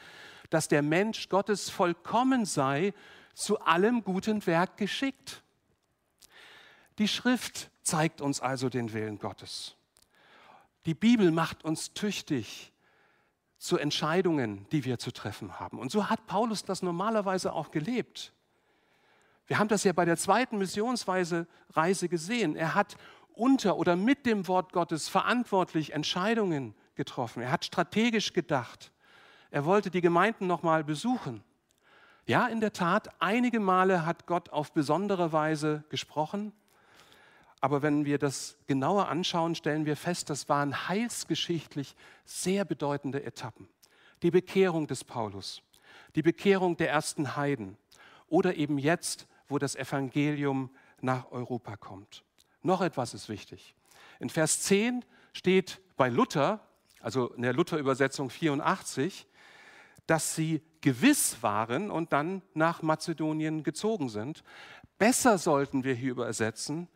dass 0.55 0.69
der 0.69 0.83
Mensch 0.83 1.29
Gottes 1.29 1.69
vollkommen 1.69 2.45
sei, 2.45 2.95
zu 3.35 3.59
allem 3.61 4.05
guten 4.05 4.47
Werk 4.47 4.77
geschickt. 4.77 5.43
Die 6.99 7.09
Schrift 7.09 7.71
zeigt 7.83 8.21
uns 8.21 8.41
also 8.41 8.69
den 8.69 8.93
Willen 8.93 9.19
Gottes. 9.19 9.75
Die 10.87 10.95
Bibel 10.95 11.33
macht 11.33 11.65
uns 11.65 11.93
tüchtig 11.93 12.73
zu 13.59 13.79
Entscheidungen, 13.79 14.69
die 14.71 14.85
wir 14.85 15.01
zu 15.01 15.11
treffen 15.11 15.59
haben. 15.59 15.81
Und 15.81 15.91
so 15.91 16.09
hat 16.09 16.27
Paulus 16.29 16.65
das 16.65 16.83
normalerweise 16.83 17.53
auch 17.53 17.73
gelebt. 17.73 18.33
Wir 19.49 19.59
haben 19.59 19.69
das 19.69 19.83
ja 19.83 19.93
bei 19.93 20.05
der 20.05 20.17
zweiten 20.17 20.59
Missionsreise 20.59 21.47
gesehen. 22.09 22.55
Er 22.55 22.77
hat 22.77 22.97
unter 23.33 23.77
oder 23.77 23.97
mit 23.97 24.25
dem 24.25 24.47
Wort 24.47 24.73
Gottes 24.73 25.09
verantwortlich 25.09 25.93
Entscheidungen 25.93 26.77
getroffen. 26.95 27.43
Er 27.43 27.51
hat 27.51 27.65
strategisch 27.65 28.33
gedacht. 28.33 28.93
Er 29.55 29.65
wollte 29.65 29.89
die 29.89 30.01
Gemeinden 30.01 30.49
nochmal 30.49 30.83
besuchen. 30.83 31.41
Ja, 32.27 32.49
in 32.49 32.61
der 32.61 32.73
Tat, 32.73 33.11
einige 33.21 33.61
Male 33.61 34.05
hat 34.05 34.27
Gott 34.27 34.49
auf 34.49 34.73
besondere 34.73 35.33
Weise 35.33 35.85
gesprochen. 35.91 36.53
Aber 37.61 37.81
wenn 37.81 38.05
wir 38.05 38.19
das 38.19 38.57
genauer 38.67 39.07
anschauen, 39.07 39.55
stellen 39.55 39.87
wir 39.87 39.97
fest, 39.97 40.29
das 40.29 40.49
waren 40.49 40.89
heilsgeschichtlich 40.89 41.95
sehr 42.25 42.65
bedeutende 42.65 43.23
Etappen. 43.23 43.69
Die 44.25 44.33
Bekehrung 44.33 44.89
des 44.89 45.05
Paulus, 45.05 45.63
die 46.17 46.23
Bekehrung 46.23 46.77
der 46.77 46.91
ersten 46.91 47.37
Heiden 47.37 47.77
oder 48.27 48.57
eben 48.57 48.77
jetzt, 48.77 49.29
wo 49.47 49.61
das 49.61 49.77
Evangelium 49.77 50.69
nach 51.01 51.31
Europa 51.31 51.77
kommt. 51.77 52.25
Noch 52.63 52.81
etwas 52.81 53.15
ist 53.15 53.29
wichtig. 53.29 53.77
In 54.19 54.31
Vers 54.31 54.63
10 54.63 55.05
steht 55.33 55.81
bei 55.97 56.09
Luther, 56.09 56.59
also 57.01 57.29
in 57.35 57.43
der 57.43 57.53
Luther-Übersetzung 57.53 58.31
84, 58.31 59.29
dass 60.07 60.35
sie 60.35 60.63
gewiss 60.81 61.43
waren 61.43 61.91
und 61.91 62.13
dann 62.13 62.43
nach 62.53 62.83
Mazedonien 62.83 63.63
gezogen 63.63 64.09
sind. 64.09 64.45
Besser 64.99 65.39
sollten 65.39 65.85
wir 65.85 65.95
hier 65.95 66.13
übersetzen, 66.13 66.89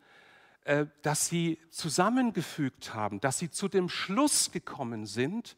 äh, 0.64 0.86
dass 1.02 1.26
sie 1.26 1.59
zusammengefügt 1.70 2.94
haben, 2.94 3.20
dass 3.20 3.38
sie 3.38 3.50
zu 3.50 3.68
dem 3.68 3.88
Schluss 3.88 4.52
gekommen 4.52 5.06
sind, 5.06 5.56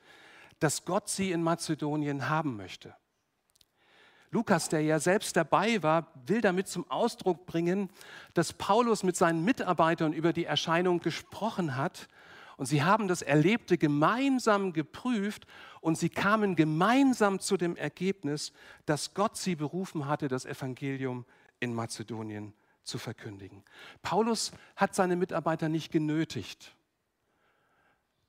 dass 0.60 0.84
Gott 0.84 1.08
sie 1.08 1.32
in 1.32 1.42
Mazedonien 1.42 2.28
haben 2.28 2.56
möchte. 2.56 2.94
Lukas, 4.30 4.68
der 4.68 4.82
ja 4.82 5.00
selbst 5.00 5.36
dabei 5.36 5.82
war, 5.82 6.12
will 6.26 6.40
damit 6.40 6.68
zum 6.68 6.88
Ausdruck 6.88 7.46
bringen, 7.46 7.90
dass 8.34 8.52
Paulus 8.52 9.02
mit 9.02 9.16
seinen 9.16 9.44
Mitarbeitern 9.44 10.12
über 10.12 10.32
die 10.32 10.44
Erscheinung 10.44 11.00
gesprochen 11.00 11.76
hat 11.76 12.06
und 12.60 12.66
sie 12.66 12.82
haben 12.82 13.08
das 13.08 13.22
Erlebte 13.22 13.78
gemeinsam 13.78 14.74
geprüft 14.74 15.46
und 15.80 15.96
sie 15.96 16.10
kamen 16.10 16.56
gemeinsam 16.56 17.40
zu 17.40 17.56
dem 17.56 17.74
Ergebnis, 17.74 18.52
dass 18.84 19.14
Gott 19.14 19.38
sie 19.38 19.56
berufen 19.56 20.04
hatte, 20.04 20.28
das 20.28 20.44
Evangelium 20.44 21.24
in 21.58 21.72
Mazedonien 21.72 22.52
zu 22.84 22.98
verkündigen. 22.98 23.64
Paulus 24.02 24.52
hat 24.76 24.94
seine 24.94 25.16
Mitarbeiter 25.16 25.70
nicht 25.70 25.90
genötigt. 25.90 26.76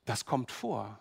Das 0.06 0.24
kommt 0.24 0.50
vor. 0.50 0.98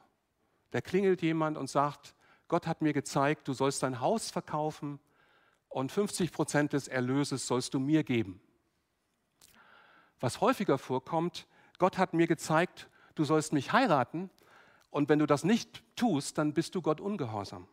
Da 0.73 0.81
klingelt 0.81 1.23
jemand 1.23 1.57
und 1.57 1.71
sagt, 1.71 2.17
Gott 2.49 2.67
hat 2.67 2.83
mir 2.83 2.93
gezeigt, 2.93 3.47
du 3.47 3.53
sollst 3.53 3.85
dein 3.85 4.01
Haus 4.01 4.33
verkaufen 4.33 4.99
und 5.69 5.93
50 5.93 6.33
Prozent 6.33 6.73
des 6.73 6.89
Erlöses 6.89 7.47
sollst 7.47 7.75
du 7.75 7.79
mir 7.79 8.03
geben. 8.03 8.41
Was 10.19 10.41
häufiger 10.41 10.79
vorkommt, 10.79 11.47
Gott 11.79 11.97
hat 11.97 12.13
mir 12.13 12.27
gezeigt, 12.27 12.89
du 13.21 13.25
sollst 13.27 13.53
mich 13.53 13.73
heiraten 13.73 14.31
Und 14.91 15.09
wenn 15.09 15.21
du 15.21 15.27
das 15.27 15.45
nicht 15.45 15.85
tust, 15.95 16.39
dann 16.39 16.53
bist 16.53 16.75
du 16.75 16.83
Gott 16.83 17.01
ungehorsam. 17.01 17.69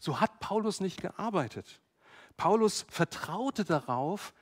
So 0.00 0.20
hat 0.20 0.40
Paulus 0.40 0.80
nicht 0.80 1.00
gearbeitet. 1.00 1.80
Paulus 2.36 2.86
vertraute 2.88 3.64
darauf, 3.64 4.32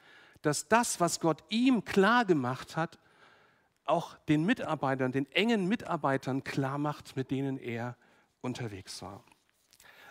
dass 0.42 0.68
das, 0.68 1.00
was 1.00 1.20
Gott 1.20 1.42
ihm 1.48 1.84
klar 1.84 2.24
gemacht 2.24 2.76
hat, 2.76 2.98
auch 3.84 4.16
den 4.28 4.44
Mitarbeitern, 4.44 5.12
den 5.12 5.30
engen 5.32 5.66
Mitarbeitern 5.66 6.44
klar 6.44 6.78
macht, 6.78 7.16
mit 7.16 7.30
denen 7.30 7.58
er 7.58 7.96
unterwegs 8.40 9.02
war. 9.02 9.22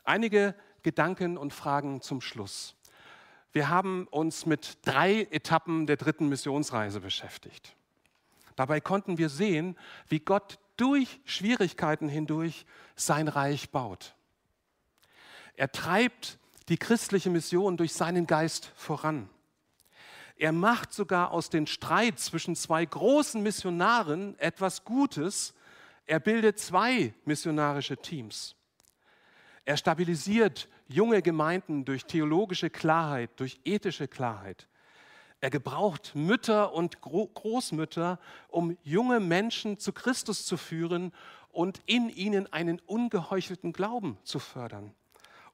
Einige 0.04 0.56
Gedanken 0.84 1.38
und 1.38 1.54
Fragen 1.54 2.02
zum 2.02 2.22
Schluss. 2.22 2.76
Wir 3.54 3.70
haben 3.70 4.08
uns 4.08 4.46
mit 4.46 4.80
drei 4.86 5.28
Etappen 5.32 5.88
der 5.88 5.98
dritten 5.98 6.30
Missionsreise 6.30 7.00
beschäftigt. 7.00 7.76
Dabei 8.56 8.80
konnten 8.80 9.18
wir 9.18 9.30
sehen, 9.30 9.78
wie 10.08 10.20
Gott 10.20 10.60
durch 10.78 11.20
Schwierigkeiten 11.26 12.10
hindurch 12.10 12.66
sein 12.96 13.28
Reich 13.28 13.70
baut. 13.70 14.16
Er 15.56 15.72
treibt 15.72 16.38
die 16.70 16.78
christliche 16.78 17.30
Mission 17.30 17.78
durch 17.78 17.94
seinen 17.94 18.28
Geist 18.28 18.72
voran. 18.76 19.30
Er 20.38 20.52
macht 20.52 20.92
sogar 20.94 21.32
aus 21.32 21.50
dem 21.50 21.66
Streit 21.66 22.20
zwischen 22.20 22.56
zwei 22.56 22.84
großen 22.84 23.42
Missionaren 23.42 24.38
etwas 24.40 24.84
Gutes. 24.84 25.54
Er 26.06 26.20
bildet 26.20 26.60
zwei 26.60 27.14
missionarische 27.24 27.96
Teams. 27.98 28.56
Er 29.64 29.78
stabilisiert 29.78 30.68
junge 30.88 31.22
Gemeinden 31.22 31.86
durch 31.86 32.06
theologische 32.06 32.70
Klarheit, 32.70 33.32
durch 33.38 33.60
ethische 33.64 34.08
Klarheit. 34.08 34.68
Er 35.42 35.50
gebraucht 35.50 36.14
Mütter 36.16 36.74
und 36.74 37.02
Großmütter, 37.02 38.20
um 38.48 38.78
junge 38.84 39.20
Menschen 39.20 39.78
zu 39.78 39.94
Christus 39.94 40.46
zu 40.46 40.58
führen 40.58 41.12
und 41.52 41.82
in 41.86 42.10
ihnen 42.10 42.52
einen 42.52 42.80
ungeheuchelten 42.86 43.74
Glauben 43.74 44.18
zu 44.24 44.40
fördern. 44.40 44.94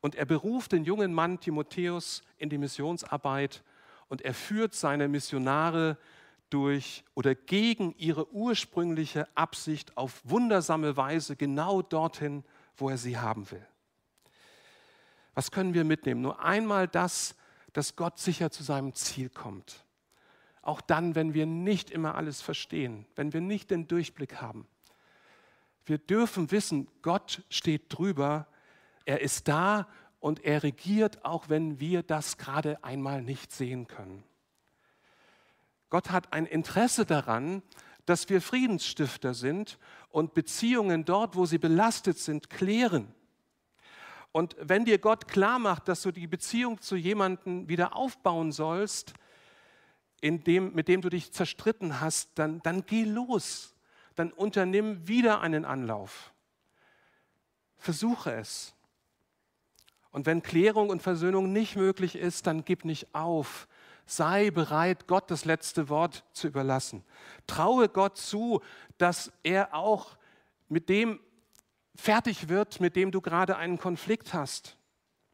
Und 0.02 0.16
er 0.16 0.26
beruft 0.26 0.72
den 0.72 0.84
jungen 0.84 1.14
Mann 1.14 1.40
Timotheus 1.40 2.24
in 2.38 2.50
die 2.50 2.58
Missionsarbeit 2.58 3.64
und 4.10 4.22
er 4.22 4.34
führt 4.34 4.74
seine 4.74 5.08
Missionare 5.08 5.98
durch 6.50 7.04
oder 7.14 7.36
gegen 7.36 7.96
ihre 7.98 8.32
ursprüngliche 8.34 9.28
Absicht 9.36 9.96
auf 9.98 10.22
wundersame 10.24 10.98
Weise 10.98 11.36
genau 11.36 11.82
dorthin, 11.82 12.44
wo 12.76 12.90
er 12.90 12.98
sie 12.98 13.18
haben 13.18 13.50
will. 13.52 13.66
Was 15.34 15.52
können 15.52 15.74
wir 15.74 15.86
mitnehmen? 15.86 16.22
Nur 16.22 16.44
einmal 16.44 16.88
das, 16.88 17.36
dass 17.74 17.96
Gott 17.96 18.20
sicher 18.20 18.52
zu 18.52 18.64
seinem 18.64 18.94
Ziel 18.94 19.30
kommt. 19.30 19.86
Auch 20.62 20.82
dann, 20.82 21.16
wenn 21.16 21.34
wir 21.34 21.46
nicht 21.46 21.90
immer 21.90 22.16
alles 22.16 22.42
verstehen, 22.42 23.06
wenn 23.16 23.34
wir 23.34 23.42
nicht 23.42 23.72
den 23.72 23.88
Durchblick 23.88 24.42
haben. 24.42 24.68
Wir 25.86 25.98
dürfen 25.98 26.52
wissen, 26.52 26.88
Gott 27.02 27.44
steht 27.50 27.86
drüber, 27.90 28.48
er 29.06 29.22
ist 29.22 29.48
da 29.48 29.88
und 30.20 30.46
er 30.46 30.64
regiert, 30.64 31.26
auch 31.26 31.50
wenn 31.50 31.80
wir 31.80 32.04
das 32.04 32.38
gerade 32.38 32.84
einmal 32.84 33.24
nicht 33.24 33.52
sehen 33.52 33.88
können. 33.88 34.24
Gott 35.90 36.12
hat 36.12 36.32
ein 36.32 36.46
Interesse 36.46 37.06
daran, 37.06 37.64
dass 38.06 38.30
wir 38.30 38.42
Friedensstifter 38.42 39.34
sind 39.34 39.78
und 40.10 40.34
Beziehungen 40.34 41.06
dort, 41.06 41.36
wo 41.36 41.46
sie 41.46 41.58
belastet 41.58 42.18
sind, 42.18 42.50
klären. 42.50 43.14
Und 44.32 44.56
wenn 44.60 44.86
dir 44.86 44.98
Gott 44.98 45.28
klar 45.28 45.60
macht, 45.60 45.88
dass 45.88 46.02
du 46.04 46.12
die 46.12 46.28
Beziehung 46.28 46.80
zu 46.80 46.96
jemandem 46.96 47.68
wieder 47.68 47.96
aufbauen 47.96 48.52
sollst, 48.52 49.14
dem, 50.24 50.74
mit 50.74 50.88
dem 50.88 51.02
du 51.02 51.10
dich 51.10 51.32
zerstritten 51.34 52.00
hast, 52.00 52.30
dann, 52.36 52.62
dann 52.62 52.86
geh 52.86 53.04
los. 53.04 53.76
Dann 54.16 54.32
unternimm 54.32 55.08
wieder 55.08 55.42
einen 55.42 55.66
Anlauf. 55.66 56.34
Versuche 57.78 58.32
es. 58.34 58.74
Und 60.12 60.26
wenn 60.26 60.44
Klärung 60.44 60.90
und 60.90 61.02
Versöhnung 61.02 61.52
nicht 61.52 61.76
möglich 61.76 62.16
ist, 62.16 62.46
dann 62.46 62.64
gib 62.66 62.86
nicht 62.86 63.16
auf. 63.16 63.68
Sei 64.06 64.52
bereit, 64.52 65.08
Gott 65.08 65.32
das 65.32 65.46
letzte 65.46 65.90
Wort 65.90 66.26
zu 66.34 66.48
überlassen. 66.48 67.04
Traue 67.48 67.88
Gott 67.88 68.18
zu, 68.18 68.62
dass 68.98 69.32
er 69.42 69.74
auch 69.74 70.18
mit 70.68 70.90
dem 70.90 71.20
fertig 71.96 72.50
wird, 72.50 72.80
mit 72.80 72.96
dem 72.96 73.12
du 73.12 73.22
gerade 73.22 73.58
einen 73.58 73.78
Konflikt 73.78 74.34
hast. 74.34 74.78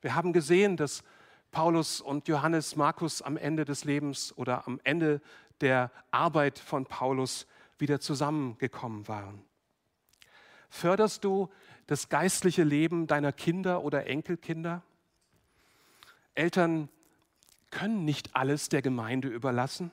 Wir 0.02 0.16
haben 0.16 0.34
gesehen, 0.34 0.78
dass 0.78 1.04
Paulus 1.52 2.02
und 2.02 2.28
Johannes 2.28 2.76
Markus 2.76 3.22
am 3.22 3.38
Ende 3.38 3.66
des 3.66 3.84
Lebens 3.84 4.36
oder 4.38 4.68
am 4.68 4.80
Ende 4.84 5.22
der 5.62 5.92
Arbeit 6.12 6.60
von 6.60 6.86
Paulus 6.86 7.48
wieder 7.80 8.00
zusammengekommen 8.00 9.08
waren. 9.08 9.44
Förderst 10.70 11.24
du 11.24 11.50
das 11.88 12.10
geistliche 12.10 12.64
Leben 12.64 13.08
deiner 13.08 13.32
Kinder 13.32 13.84
oder 13.84 14.08
Enkelkinder? 14.08 14.84
Eltern 16.36 16.90
können 17.72 18.06
nicht 18.06 18.36
alles 18.36 18.70
der 18.70 18.82
Gemeinde 18.82 19.28
überlassen. 19.28 19.92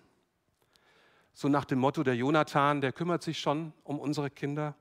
So 1.32 1.48
nach 1.48 1.64
dem 1.64 1.78
Motto, 1.78 2.02
der 2.02 2.16
Jonathan, 2.16 2.80
der 2.80 2.92
kümmert 2.92 3.22
sich 3.22 3.38
schon 3.38 3.72
um 3.82 3.98
unsere 3.98 4.30
Kinder. 4.30 4.74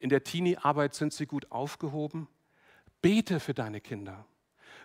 In 0.00 0.08
der 0.08 0.24
Teenie-Arbeit 0.24 0.94
sind 0.94 1.12
sie 1.12 1.26
gut 1.26 1.50
aufgehoben. 1.50 2.28
Bete 3.02 3.40
für 3.40 3.54
deine 3.54 3.80
Kinder. 3.80 4.26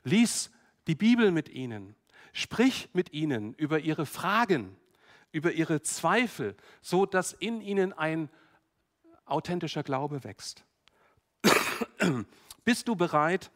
Lies 0.04 0.52
die 0.88 0.96
Bibel 0.96 1.32
mit 1.32 1.50
ihnen. 1.50 1.96
Sprich 2.34 2.90
mit 2.94 3.14
ihnen 3.14 3.54
über 3.56 3.80
ihre 3.80 4.06
Fragen, 4.06 4.78
über 5.32 5.52
ihre 5.52 5.82
Zweifel, 5.82 6.56
so 6.82 7.06
dass 7.06 7.34
in 7.34 7.62
ihnen 7.62 7.94
ein 7.94 8.30
authentischer 9.26 9.84
Glaube 9.84 10.24
wächst. 10.24 10.66
Bist 12.64 12.88
du 12.88 12.96
bereit, 12.96 13.52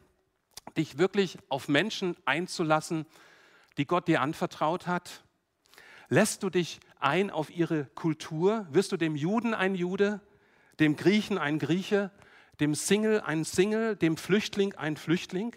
dich 0.76 0.98
wirklich 0.98 1.38
auf 1.48 1.68
Menschen 1.68 2.16
einzulassen, 2.24 3.06
die 3.78 3.86
Gott 3.86 4.08
dir 4.08 4.20
anvertraut 4.20 4.86
hat? 4.86 5.24
Lässt 6.08 6.42
du 6.42 6.50
dich 6.50 6.80
ein 6.98 7.30
auf 7.30 7.50
ihre 7.50 7.86
Kultur? 7.86 8.66
Wirst 8.70 8.92
du 8.92 8.96
dem 8.96 9.16
Juden 9.16 9.54
ein 9.54 9.74
Jude, 9.74 10.20
dem 10.80 10.96
Griechen 10.96 11.38
ein 11.38 11.58
Grieche, 11.58 12.10
dem 12.60 12.74
Single 12.74 13.20
ein 13.20 13.44
Single, 13.44 13.96
dem 13.96 14.16
Flüchtling 14.16 14.74
ein 14.74 14.96
Flüchtling? 14.96 15.54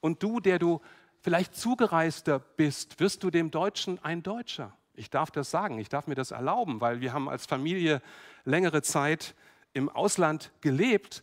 Und 0.00 0.22
du, 0.22 0.40
der 0.40 0.58
du 0.58 0.80
vielleicht 1.20 1.54
Zugereister 1.54 2.38
bist, 2.38 3.00
wirst 3.00 3.22
du 3.22 3.30
dem 3.30 3.50
Deutschen 3.50 4.02
ein 4.02 4.22
Deutscher? 4.22 4.76
Ich 4.94 5.10
darf 5.10 5.30
das 5.30 5.50
sagen, 5.50 5.78
ich 5.78 5.88
darf 5.88 6.06
mir 6.06 6.14
das 6.14 6.32
erlauben, 6.32 6.80
weil 6.80 7.00
wir 7.00 7.12
haben 7.12 7.28
als 7.28 7.46
Familie 7.46 8.02
längere 8.44 8.82
Zeit 8.82 9.34
im 9.72 9.88
Ausland 9.88 10.52
gelebt 10.60 11.22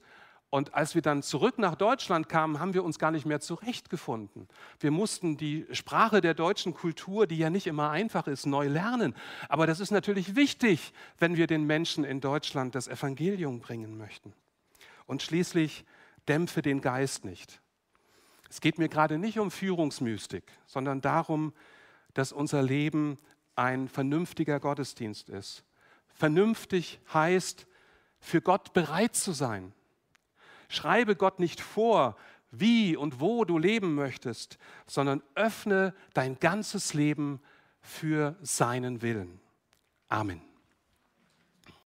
und 0.51 0.73
als 0.73 0.95
wir 0.95 1.03
dann 1.03 1.21
zurück 1.21 1.59
nach 1.59 1.75
Deutschland 1.75 2.27
kamen, 2.27 2.59
haben 2.59 2.73
wir 2.73 2.83
uns 2.83 2.97
gar 2.97 3.11
nicht 3.11 3.25
mehr 3.25 3.39
zurechtgefunden. 3.39 4.47
Wir 4.79 4.89
mussten 4.89 5.37
die 5.37 5.67
Sprache 5.71 6.21
der 6.21 6.33
deutschen 6.33 6.73
Kultur, 6.73 7.27
die 7.27 7.37
ja 7.37 7.51
nicht 7.51 7.67
immer 7.67 7.91
einfach 7.91 8.25
ist, 8.25 8.47
neu 8.47 8.67
lernen. 8.67 9.13
Aber 9.47 9.67
das 9.67 9.79
ist 9.79 9.91
natürlich 9.91 10.35
wichtig, 10.35 10.91
wenn 11.19 11.37
wir 11.37 11.45
den 11.45 11.65
Menschen 11.65 12.03
in 12.03 12.19
Deutschland 12.19 12.73
das 12.73 12.87
Evangelium 12.87 13.59
bringen 13.59 13.95
möchten. 13.95 14.33
Und 15.05 15.21
schließlich 15.21 15.85
dämpfe 16.27 16.63
den 16.63 16.81
Geist 16.81 17.25
nicht. 17.25 17.61
Es 18.49 18.59
geht 18.59 18.79
mir 18.79 18.89
gerade 18.89 19.19
nicht 19.19 19.37
um 19.37 19.51
Führungsmystik, 19.51 20.43
sondern 20.65 21.01
darum, 21.01 21.53
dass 22.15 22.31
unser 22.31 22.63
Leben 22.63 23.19
ein 23.55 23.87
vernünftiger 23.87 24.59
Gottesdienst 24.59 25.29
ist. 25.29 25.63
Vernünftig 26.07 26.99
heißt, 27.13 27.67
für 28.19 28.41
Gott 28.41 28.73
bereit 28.73 29.15
zu 29.15 29.31
sein 29.31 29.73
Schreibe 30.69 31.15
Gott 31.15 31.39
nicht 31.39 31.59
vor, 31.59 32.15
wie 32.51 32.95
und 32.95 33.19
wo 33.19 33.43
du 33.43 33.57
leben 33.57 33.93
möchtest, 33.95 34.57
sondern 34.87 35.21
öffne 35.35 35.93
dein 36.13 36.39
ganzes 36.39 36.93
Leben 36.93 37.41
für 37.81 38.37
seinen 38.41 39.01
Willen. 39.01 39.39
Amen. 40.07 40.48